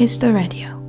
Kiss 0.00 0.16
the 0.18 0.32
Radio. 0.32 0.79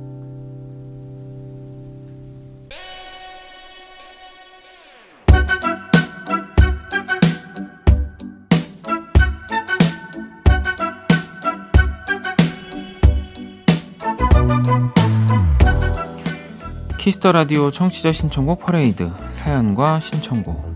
키스터 17.22 17.30
라디오 17.30 17.70
청취자 17.70 18.10
신청곡 18.10 18.66
퍼레이드 18.66 19.08
사연과 19.30 20.00
신청곡 20.00 20.74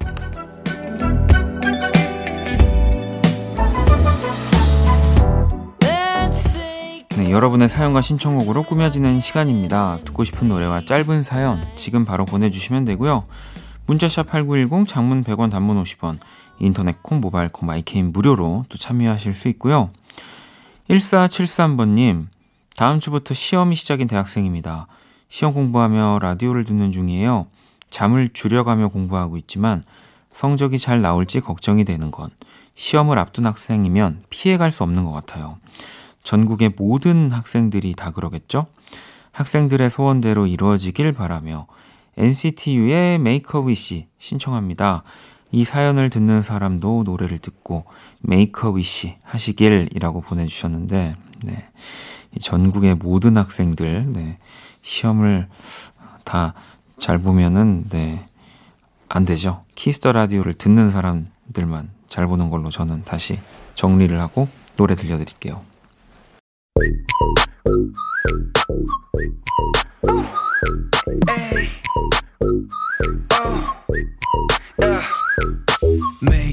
네, 7.17 7.31
여러분의 7.33 7.69
사연과 7.69 8.01
신청곡으로 8.01 8.63
꾸며지는 8.63 9.21
시간입니다. 9.21 9.99
듣고 10.05 10.23
싶은 10.23 10.47
노래와 10.47 10.85
짧은 10.85 11.25
사연 11.25 11.67
지금 11.75 12.05
바로 12.05 12.25
보내주시면 12.25 12.85
되고요. 12.85 13.27
문자샵 13.87 14.29
8910 14.29 14.87
장문 14.87 15.25
100원 15.25 15.51
단문 15.51 15.83
50원 15.83 16.21
인터넷 16.61 17.03
콩 17.03 17.21
모바일 17.21 17.49
콩 17.49 17.67
마이 17.66 17.84
K는 17.84 18.12
무료로 18.13 18.67
또 18.69 18.79
참여하실 18.79 19.35
수 19.35 19.49
있고요. 19.49 19.91
1473번님 20.91 22.27
다음 22.77 23.01
주부터 23.01 23.35
시험이 23.35 23.75
시작인 23.75 24.07
대학생입니다. 24.07 24.87
시험 25.29 25.55
공부하며 25.55 26.21
라디오를 26.23 26.65
듣는 26.65 26.93
중이에요. 26.93 27.47
잠을 27.91 28.29
줄여가며 28.33 28.89
공부하고 28.89 29.37
있지만 29.39 29.83
성적이 30.31 30.79
잘 30.79 31.01
나올지 31.03 31.41
걱정이 31.41 31.85
되는 31.85 32.11
건 32.11 32.31
시험을 32.75 33.19
앞둔 33.19 33.47
학생이면 33.47 34.25
피해갈 34.31 34.71
수 34.71 34.83
없는 34.83 35.05
것 35.05 35.12
같아요. 35.12 35.59
전국의 36.23 36.75
모든 36.77 37.31
학생들이 37.31 37.95
다 37.95 38.11
그러겠죠? 38.11 38.67
학생들의 39.33 39.89
소원대로 39.91 40.47
이루어지길 40.47 41.12
바라며 41.12 41.67
NCT 42.17 42.77
U의 42.77 43.15
Make 43.17 43.61
a 43.61 43.67
Wish 43.67 44.07
신청합니다. 44.19 45.03
이 45.53 45.65
사연을 45.65 46.11
듣는 46.11 46.43
사람도 46.43 47.05
노래를 47.05 47.39
듣고 47.39 47.85
Make 48.27 48.69
a 48.69 48.75
Wish 48.75 49.17
하시길이라고 49.23 50.23
보내주셨는데, 50.23 51.17
네. 51.45 51.69
전국의 52.41 52.97
모든 52.97 53.37
학생들, 53.37 54.12
네. 54.12 54.39
시험을 54.87 55.49
다 56.25 56.55
잘 56.99 57.18
보면은, 57.18 57.85
네. 57.90 58.25
안 59.09 59.25
되죠. 59.25 59.64
키스터 59.75 60.12
라디오를 60.12 60.55
듣는 60.55 60.90
사람들만 60.90 61.90
잘 62.09 62.27
보는 62.27 62.51
걸로 62.51 62.70
저는 62.70 63.05
다시 63.05 63.38
정리를 63.75 64.18
하고 64.20 64.49
노래 64.77 64.94
들려드릴게요. 64.94 65.62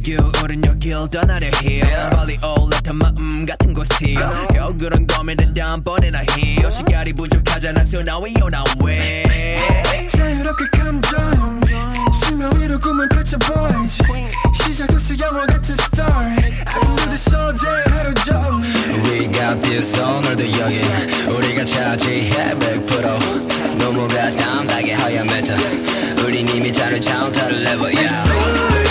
매겨울은 0.04 0.66
여길 0.66 0.94
떠나려 1.10 1.48
해 1.64 1.80
빨리 2.10 2.38
올라탄 2.44 2.98
마음 2.98 3.46
같은 3.46 3.74
곳 3.74 3.86
스틸 3.86 4.16
겨울은 4.54 5.08
고민을 5.08 5.54
다음번에 5.54 6.12
나 6.12 6.20
해 6.20 6.70
시간이 6.70 7.14
부족하잖아 7.14 7.82
so 7.82 8.00
now 8.02 8.22
we 8.22 8.34
on 8.42 8.54
our 8.54 8.68
way. 8.84 9.24
자유롭게 10.08 10.66
감정 10.78 11.62
심야 12.12 12.50
위로 12.60 12.78
꿈을 12.80 13.08
펼쳐 13.08 13.38
boys 13.40 14.04
시작됐어 14.62 15.16
영화 15.26 15.46
같은 15.46 15.74
story. 15.74 16.36
I 16.36 16.80
can 16.82 16.96
do 16.96 17.06
this 17.08 17.34
all 17.34 17.54
day 17.56 17.84
하루 17.96 18.14
종일. 18.26 19.04
We 19.10 19.32
got 19.32 19.62
this 19.62 19.98
오늘도 19.98 20.44
여긴 20.60 20.84
우리가 21.30 21.64
차지해 21.64 22.56
100% 22.56 23.78
노무가 23.78 24.32
담당의 24.32 24.96
하얀 24.96 25.26
메타 25.28 25.56
우린 26.26 26.48
이미 26.50 26.74
다른 26.74 27.02
차원 27.02 27.32
다른 27.32 27.64
레벨 27.64 27.96
yeah. 27.96 28.83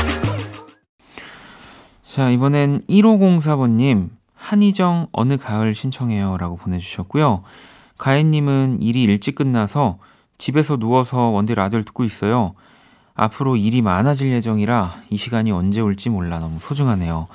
자, 2.12 2.28
이번엔 2.28 2.82
1504번님, 2.90 4.10
한희정 4.34 5.06
어느 5.12 5.38
가을 5.38 5.74
신청해요 5.74 6.36
라고 6.36 6.58
보내주셨고요. 6.58 7.42
가혜님은 7.96 8.82
일이 8.82 9.00
일찍 9.00 9.34
끝나서 9.34 9.96
집에서 10.36 10.76
누워서 10.76 11.30
원디 11.30 11.54
라디오를 11.54 11.86
듣고 11.86 12.04
있어요. 12.04 12.52
앞으로 13.14 13.56
일이 13.56 13.80
많아질 13.80 14.30
예정이라 14.30 15.04
이 15.08 15.16
시간이 15.16 15.52
언제 15.52 15.80
올지 15.80 16.10
몰라 16.10 16.38
너무 16.38 16.58
소중하네요. 16.60 17.28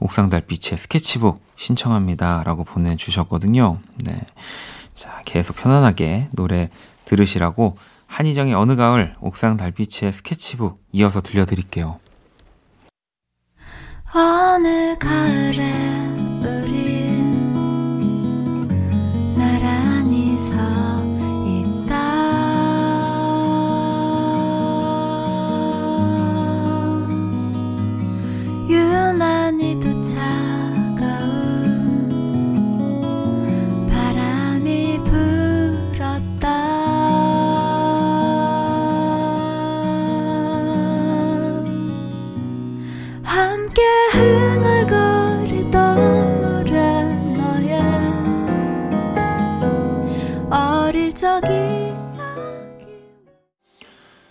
옥상 0.00 0.30
달빛의 0.30 0.78
스케치북 0.78 1.40
신청합니다. 1.54 2.42
라고 2.42 2.64
보내주셨거든요. 2.64 3.78
네. 4.02 4.20
자, 4.94 5.22
계속 5.26 5.54
편안하게 5.54 6.30
노래 6.32 6.70
들으시라고 7.04 7.76
한희정의 8.08 8.54
어느 8.54 8.74
가을, 8.74 9.14
옥상 9.20 9.56
달빛의 9.56 10.12
스케치북 10.12 10.82
이어서 10.90 11.20
들려드릴게요. 11.20 12.00
어느 14.16 14.96
가을에 14.96 16.33
함께 43.34 43.82
흥얼거리던 44.12 45.72
노래 46.40 47.02
너의 47.34 47.80
어릴 50.48 51.12
적이 51.12 51.92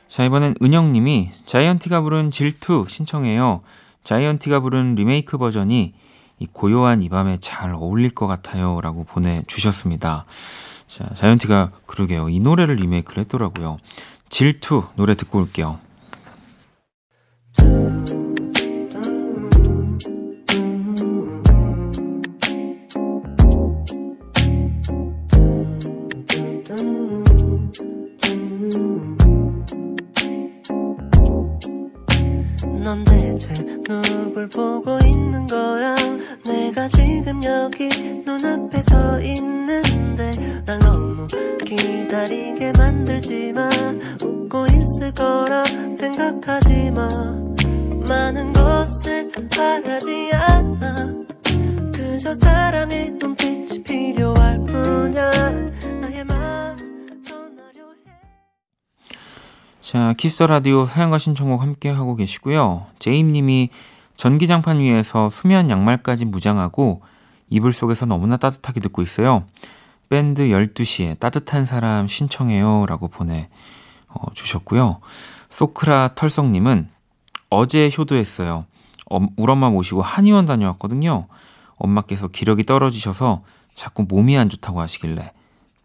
자, 0.08 0.24
이번엔 0.24 0.56
은영님이 0.62 1.32
자이언티가 1.46 2.00
부른 2.00 2.32
질투 2.32 2.86
신청해요. 2.88 3.62
자이언티가 4.06 4.62
부른 4.62 4.96
리메이크 4.96 5.38
버전이 5.38 5.94
이 6.40 6.48
고요한 6.54 7.02
이 7.02 7.10
밤에 7.10 7.40
잘 7.42 7.76
어울릴 7.76 8.12
것 8.12 8.28
같아요. 8.28 8.80
라고 8.80 9.04
보내주셨습니다. 9.04 10.24
자, 10.88 11.10
자이언티가 11.14 11.72
그러게요. 11.88 12.30
이 12.30 12.40
노래를 12.40 12.76
리메이크를 12.76 13.24
했더라고요. 13.24 13.80
질투 14.30 14.86
노래 14.96 15.16
듣고 15.16 15.40
올게요. 15.40 15.80
누굴 34.44 34.50
보고 34.50 34.98
있는 35.06 35.48
거야. 35.48 35.96
내가 36.46 36.88
지금 36.88 37.44
여기 37.44 37.88
눈앞에 38.26 38.82
서 38.82 39.22
있는데 39.22 40.32
날 40.66 40.80
너무 40.80 41.28
기다리게 41.66 42.74
만들지 42.78 43.54
마. 43.54 43.70
웃고 44.24 44.66
있을 44.68 45.12
거라 45.14 45.64
생각하지 45.66 46.92
마. 46.92 47.08
많은 48.08 48.52
것을 48.54 49.32
바라지 49.56 50.32
않아. 50.34 51.14
그저 51.94 52.34
사랑의 52.36 53.12
눈빛이 53.12 53.84
필요할 53.84 54.60
뿐이야. 54.66 55.54
자, 59.82 60.16
키스 60.18 60.42
라디오 60.42 60.88
사연과 60.88 61.20
신청곡 61.20 61.62
함께 61.62 61.88
하고 61.88 62.16
계시고요. 62.16 62.88
제임님이 62.98 63.70
전기장판 64.24 64.80
위에서 64.80 65.30
수면 65.30 65.70
양말까지 65.70 66.24
무장하고 66.24 67.02
이불 67.50 67.74
속에서 67.74 68.06
너무나 68.06 68.38
따뜻하게 68.38 68.80
듣고 68.80 69.02
있어요. 69.02 69.44
밴드 70.08 70.44
12시에 70.44 71.20
따뜻한 71.20 71.66
사람 71.66 72.08
신청해요. 72.08 72.86
라고 72.88 73.10
보내 73.10 73.50
어, 74.08 74.34
주셨고요. 74.34 75.02
소크라 75.50 76.12
털성님은 76.16 76.88
어제 77.50 77.92
효도했어요. 77.98 78.66
엄, 79.08 79.28
우리 79.36 79.52
엄마 79.52 79.70
모시고 79.70 80.02
한의원 80.02 80.46
다녀왔거든요. 80.46 81.28
엄마께서 81.76 82.30
기력이 82.30 82.64
떨어지셔서 82.64 83.44
자꾸 83.76 84.06
몸이 84.08 84.38
안 84.38 84.48
좋다고 84.48 84.80
하시길래 84.80 85.34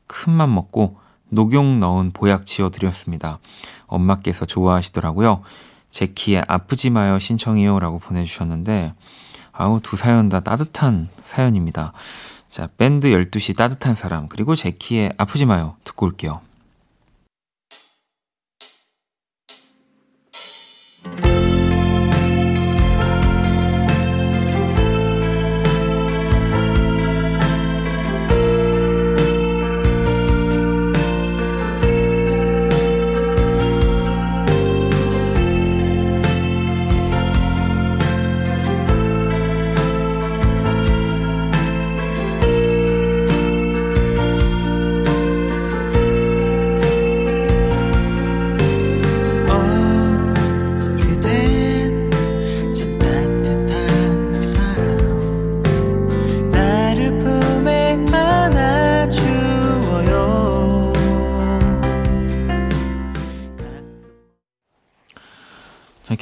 큰맘 0.06 0.54
먹고 0.54 0.96
녹용 1.28 1.80
넣은 1.80 2.12
보약 2.12 2.46
지어드렸습니다. 2.46 3.40
엄마께서 3.88 4.46
좋아하시더라고요. 4.46 5.42
제키의 5.90 6.44
아프지 6.46 6.90
마요 6.90 7.18
신청이요 7.18 7.78
라고 7.78 7.98
보내주셨는데 7.98 8.94
아우 9.52 9.80
두 9.80 9.96
사연 9.96 10.28
다 10.28 10.40
따뜻한 10.40 11.08
사연입니다. 11.22 11.92
자, 12.48 12.68
밴드 12.78 13.10
12시 13.10 13.56
따뜻한 13.56 13.94
사람, 13.94 14.28
그리고 14.28 14.54
제키의 14.54 15.12
아프지 15.18 15.44
마요. 15.44 15.76
듣고 15.84 16.06
올게요. 16.06 16.40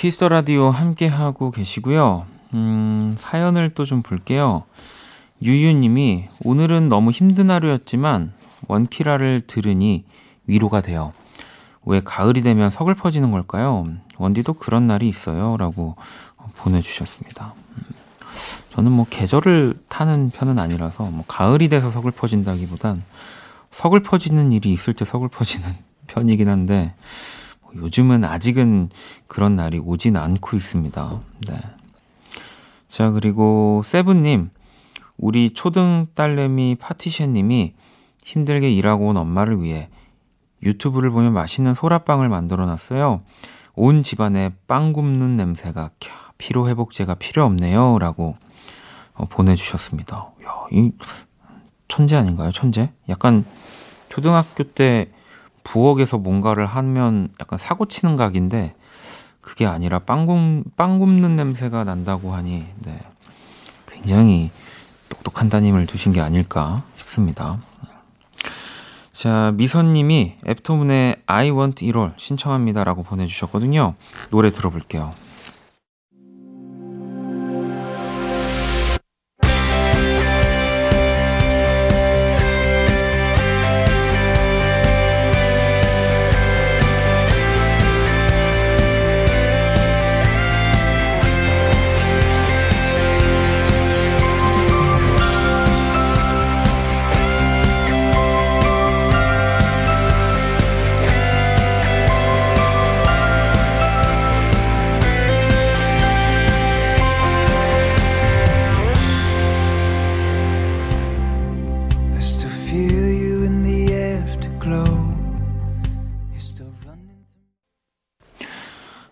키스 0.06 0.20
더 0.20 0.28
라디오 0.28 0.70
함께 0.70 1.08
하고 1.08 1.50
계시고요. 1.50 2.26
음, 2.54 3.16
사연을 3.18 3.70
또 3.70 3.84
좀 3.84 4.02
볼게요. 4.02 4.62
유유님이 5.42 6.28
오늘은 6.44 6.88
너무 6.88 7.10
힘든 7.10 7.50
하루였지만 7.50 8.32
원키라를 8.68 9.42
들으니 9.48 10.04
위로가 10.46 10.80
돼요. 10.80 11.12
왜 11.84 12.00
가을이 12.04 12.42
되면 12.42 12.70
서글퍼지는 12.70 13.32
걸까요? 13.32 13.88
원디도 14.16 14.52
그런 14.52 14.86
날이 14.86 15.08
있어요.라고 15.08 15.96
보내주셨습니다. 16.54 17.54
음, 17.76 17.82
저는 18.74 18.92
뭐 18.92 19.06
계절을 19.10 19.74
타는 19.88 20.30
편은 20.30 20.60
아니라서 20.60 21.02
뭐 21.02 21.24
가을이 21.26 21.68
돼서 21.68 21.90
서글퍼진다기보단 21.90 23.02
서글퍼지는 23.72 24.52
일이 24.52 24.72
있을 24.72 24.94
때 24.94 25.04
서글퍼지는 25.04 25.68
편이긴 26.06 26.48
한데 26.48 26.94
뭐 26.94 27.35
요즘은 27.76 28.24
아직은 28.24 28.90
그런 29.26 29.56
날이 29.56 29.78
오진 29.78 30.16
않고 30.16 30.56
있습니다. 30.56 31.20
네. 31.48 31.60
자, 32.88 33.10
그리고 33.10 33.82
세븐님, 33.84 34.50
우리 35.18 35.50
초등 35.50 36.06
딸내미 36.14 36.76
파티션님이 36.78 37.74
힘들게 38.24 38.70
일하고 38.70 39.08
온 39.08 39.16
엄마를 39.16 39.62
위해 39.62 39.88
유튜브를 40.62 41.10
보며 41.10 41.30
맛있는 41.30 41.74
소라빵을 41.74 42.28
만들어 42.28 42.66
놨어요. 42.66 43.22
온 43.74 44.02
집안에 44.02 44.52
빵 44.66 44.92
굽는 44.92 45.36
냄새가 45.36 45.90
캬, 46.00 46.08
피로 46.38 46.68
회복제가 46.68 47.14
필요 47.14 47.44
없네요. 47.44 47.98
라고 47.98 48.36
어, 49.14 49.24
보내주셨습니다. 49.26 50.16
야, 50.44 50.66
이 50.70 50.92
천재 51.88 52.16
아닌가요? 52.16 52.50
천재? 52.50 52.92
약간 53.08 53.44
초등학교 54.08 54.64
때 54.64 55.10
부엌에서 55.66 56.18
뭔가를 56.18 56.64
하면 56.64 57.28
약간 57.40 57.58
사고 57.58 57.86
치는 57.86 58.14
각인데 58.14 58.74
그게 59.40 59.66
아니라 59.66 59.98
빵, 59.98 60.24
굽, 60.24 60.64
빵 60.76 60.98
굽는 60.98 61.34
냄새가 61.34 61.82
난다고 61.84 62.32
하니 62.32 62.64
네, 62.78 63.00
굉장히 63.88 64.50
똑똑한 65.08 65.48
따님을 65.48 65.86
두신 65.86 66.12
게 66.12 66.20
아닐까 66.20 66.84
싶습니다. 66.96 67.58
자, 69.12 69.52
미선님이 69.56 70.36
앱토문의 70.46 71.16
I 71.26 71.50
want 71.50 71.84
1월 71.84 72.12
신청합니다라고 72.16 73.02
보내주셨거든요. 73.02 73.94
노래 74.30 74.52
들어볼게요. 74.52 75.14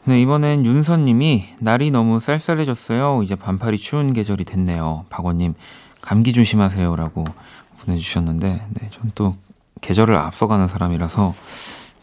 네, 0.07 0.21
이번엔 0.21 0.67
윤선님이 0.67 1.47
날이 1.61 1.90
너무 1.90 2.21
쌀쌀해졌어요. 2.21 3.23
이제 3.23 3.37
반팔이 3.37 3.79
추운 3.79 4.12
계절이 4.12 4.45
됐네요. 4.45 5.07
박원님 5.09 5.55
감기 6.03 6.33
조심하세요 6.35 6.95
라고 6.97 7.25
보내주셨는데, 7.81 8.67
네, 8.69 8.90
전 8.90 9.11
또 9.14 9.37
계절을 9.81 10.17
앞서가는 10.17 10.67
사람이라서 10.69 11.35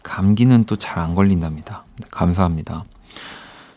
감기는 0.02 0.64
또 0.64 0.76
잘 0.76 0.98
안 0.98 1.14
걸린답니다. 1.14 1.84
네, 2.00 2.08
감사합니다. 2.10 2.84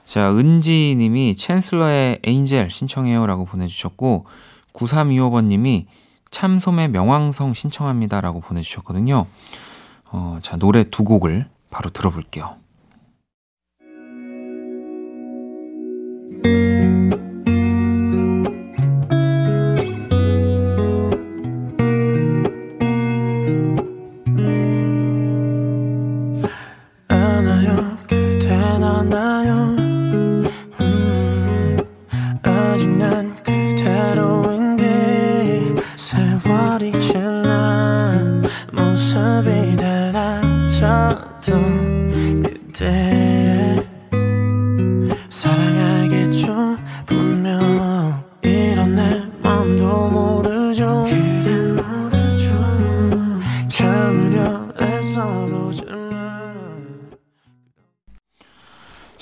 자, 0.04 0.32
은지님이 0.32 1.36
챈슬러의 1.36 2.20
에인젤 2.24 2.70
신청해요 2.72 3.26
라고 3.28 3.46
보내주셨고, 3.46 4.26
9325번님이 4.74 5.86
참솜의 6.32 6.90
명왕성 6.90 7.54
신청합니다 7.54 8.22
라고 8.22 8.42
보내주셨거든요. 8.42 9.26
어, 10.12 10.40
자, 10.42 10.58
노래 10.58 10.84
두 10.84 11.04
곡을 11.04 11.48
바로 11.70 11.90
들어볼게요. 11.90 12.58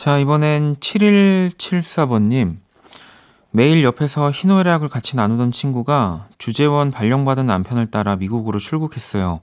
자, 0.03 0.17
이번엔 0.17 0.75
7174번님. 0.81 2.57
매일 3.51 3.85
옆에서 3.85 4.31
희노애락을 4.31 4.89
같이 4.89 5.15
나누던 5.15 5.53
친구가 5.53 6.27
주재원 6.37 6.91
발령받은 6.91 7.45
남편을 7.45 7.89
따라 7.89 8.17
미국으로 8.17 8.59
출국했어요. 8.59 9.39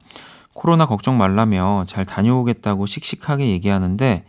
코로나 0.52 0.84
걱정 0.84 1.16
말라며 1.16 1.84
잘 1.86 2.04
다녀오겠다고 2.04 2.84
씩씩하게 2.84 3.48
얘기하는데 3.48 4.26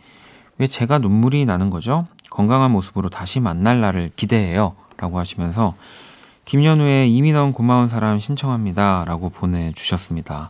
왜 0.56 0.66
제가 0.66 1.00
눈물이 1.00 1.44
나는 1.44 1.68
거죠? 1.68 2.06
건강한 2.30 2.70
모습으로 2.70 3.10
다시 3.10 3.38
만날 3.38 3.82
날을 3.82 4.12
기대해요. 4.16 4.74
라고 4.96 5.18
하시면서 5.18 5.74
김연우의 6.46 7.14
이미 7.14 7.32
넌 7.32 7.52
고마운 7.52 7.88
사람 7.88 8.18
신청합니다. 8.18 9.04
라고 9.06 9.28
보내주셨습니다. 9.28 10.48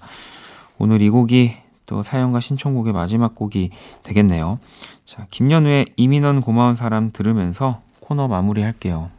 오늘 0.78 1.02
이 1.02 1.10
곡이 1.10 1.56
또 1.86 2.02
사연과 2.02 2.40
신청곡의 2.40 2.92
마지막 2.92 3.34
곡이 3.34 3.70
되겠네요. 4.02 4.58
자, 5.04 5.26
김연우의 5.30 5.86
넌 6.20 6.40
고마운 6.40 6.76
사람 6.76 7.12
들으면서 7.12 7.82
코너 8.00 8.28
마무리 8.28 8.62
할게요. 8.62 9.10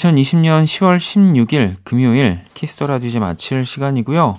2020년 0.00 0.64
10월 0.64 0.96
16일 0.96 1.76
금요일 1.84 2.40
키스 2.54 2.74
더 2.74 2.86
라디오 2.86 3.08
이제 3.08 3.18
마칠 3.18 3.66
시간이고요. 3.66 4.38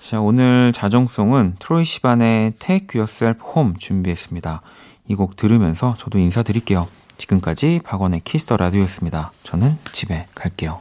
자, 0.00 0.20
오늘 0.20 0.72
자정송은 0.72 1.56
트로이 1.60 1.84
시반의 1.84 2.54
Take 2.58 2.98
Yourself 3.00 3.40
Home 3.54 3.74
준비했습니다. 3.78 4.62
이 5.08 5.14
곡 5.14 5.36
들으면서 5.36 5.94
저도 5.96 6.18
인사드릴게요. 6.18 6.88
지금까지 7.18 7.80
박원의 7.84 8.22
키스 8.24 8.44
더 8.44 8.56
라디오였습니다. 8.56 9.30
저는 9.44 9.78
집에 9.92 10.26
갈게요. 10.34 10.80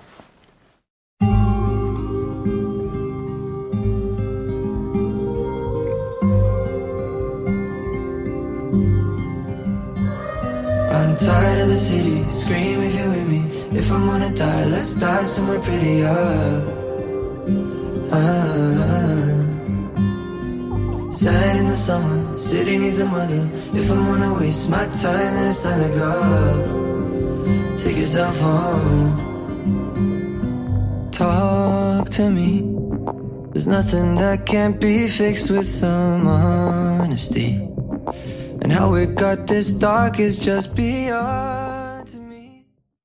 I'm 10.92 11.16
tired 11.18 11.62
of 11.62 11.68
the 11.70 11.78
city, 11.78 12.24
scream 12.30 12.89
If 13.90 13.96
I'm 13.96 14.06
gonna 14.06 14.30
die, 14.30 14.66
let's 14.66 14.94
die 14.94 15.24
somewhere 15.24 15.60
prettier. 15.62 16.14
Ah. 18.14 19.42
Sad 21.12 21.56
in 21.60 21.70
the 21.70 21.76
summer, 21.76 22.38
city 22.38 22.78
needs 22.78 23.00
a 23.00 23.06
mother. 23.06 23.50
If 23.74 23.90
I'm 23.90 24.06
gonna 24.06 24.36
waste 24.36 24.70
my 24.70 24.86
time, 25.02 25.34
then 25.34 25.48
it's 25.48 25.64
time 25.64 25.82
to 25.82 25.90
go. 25.98 26.14
Take 27.80 27.98
yourself 27.98 28.40
home. 28.40 29.10
Talk 31.12 32.10
to 32.12 32.30
me. 32.30 32.62
There's 33.54 33.66
nothing 33.66 34.14
that 34.18 34.46
can't 34.46 34.80
be 34.80 35.08
fixed 35.08 35.50
with 35.50 35.66
some 35.66 36.28
honesty. 36.28 37.56
And 38.62 38.72
how 38.72 38.94
it 38.94 39.16
got 39.16 39.48
this 39.48 39.72
dark 39.72 40.20
is 40.20 40.38
just 40.38 40.76
beyond. 40.76 41.59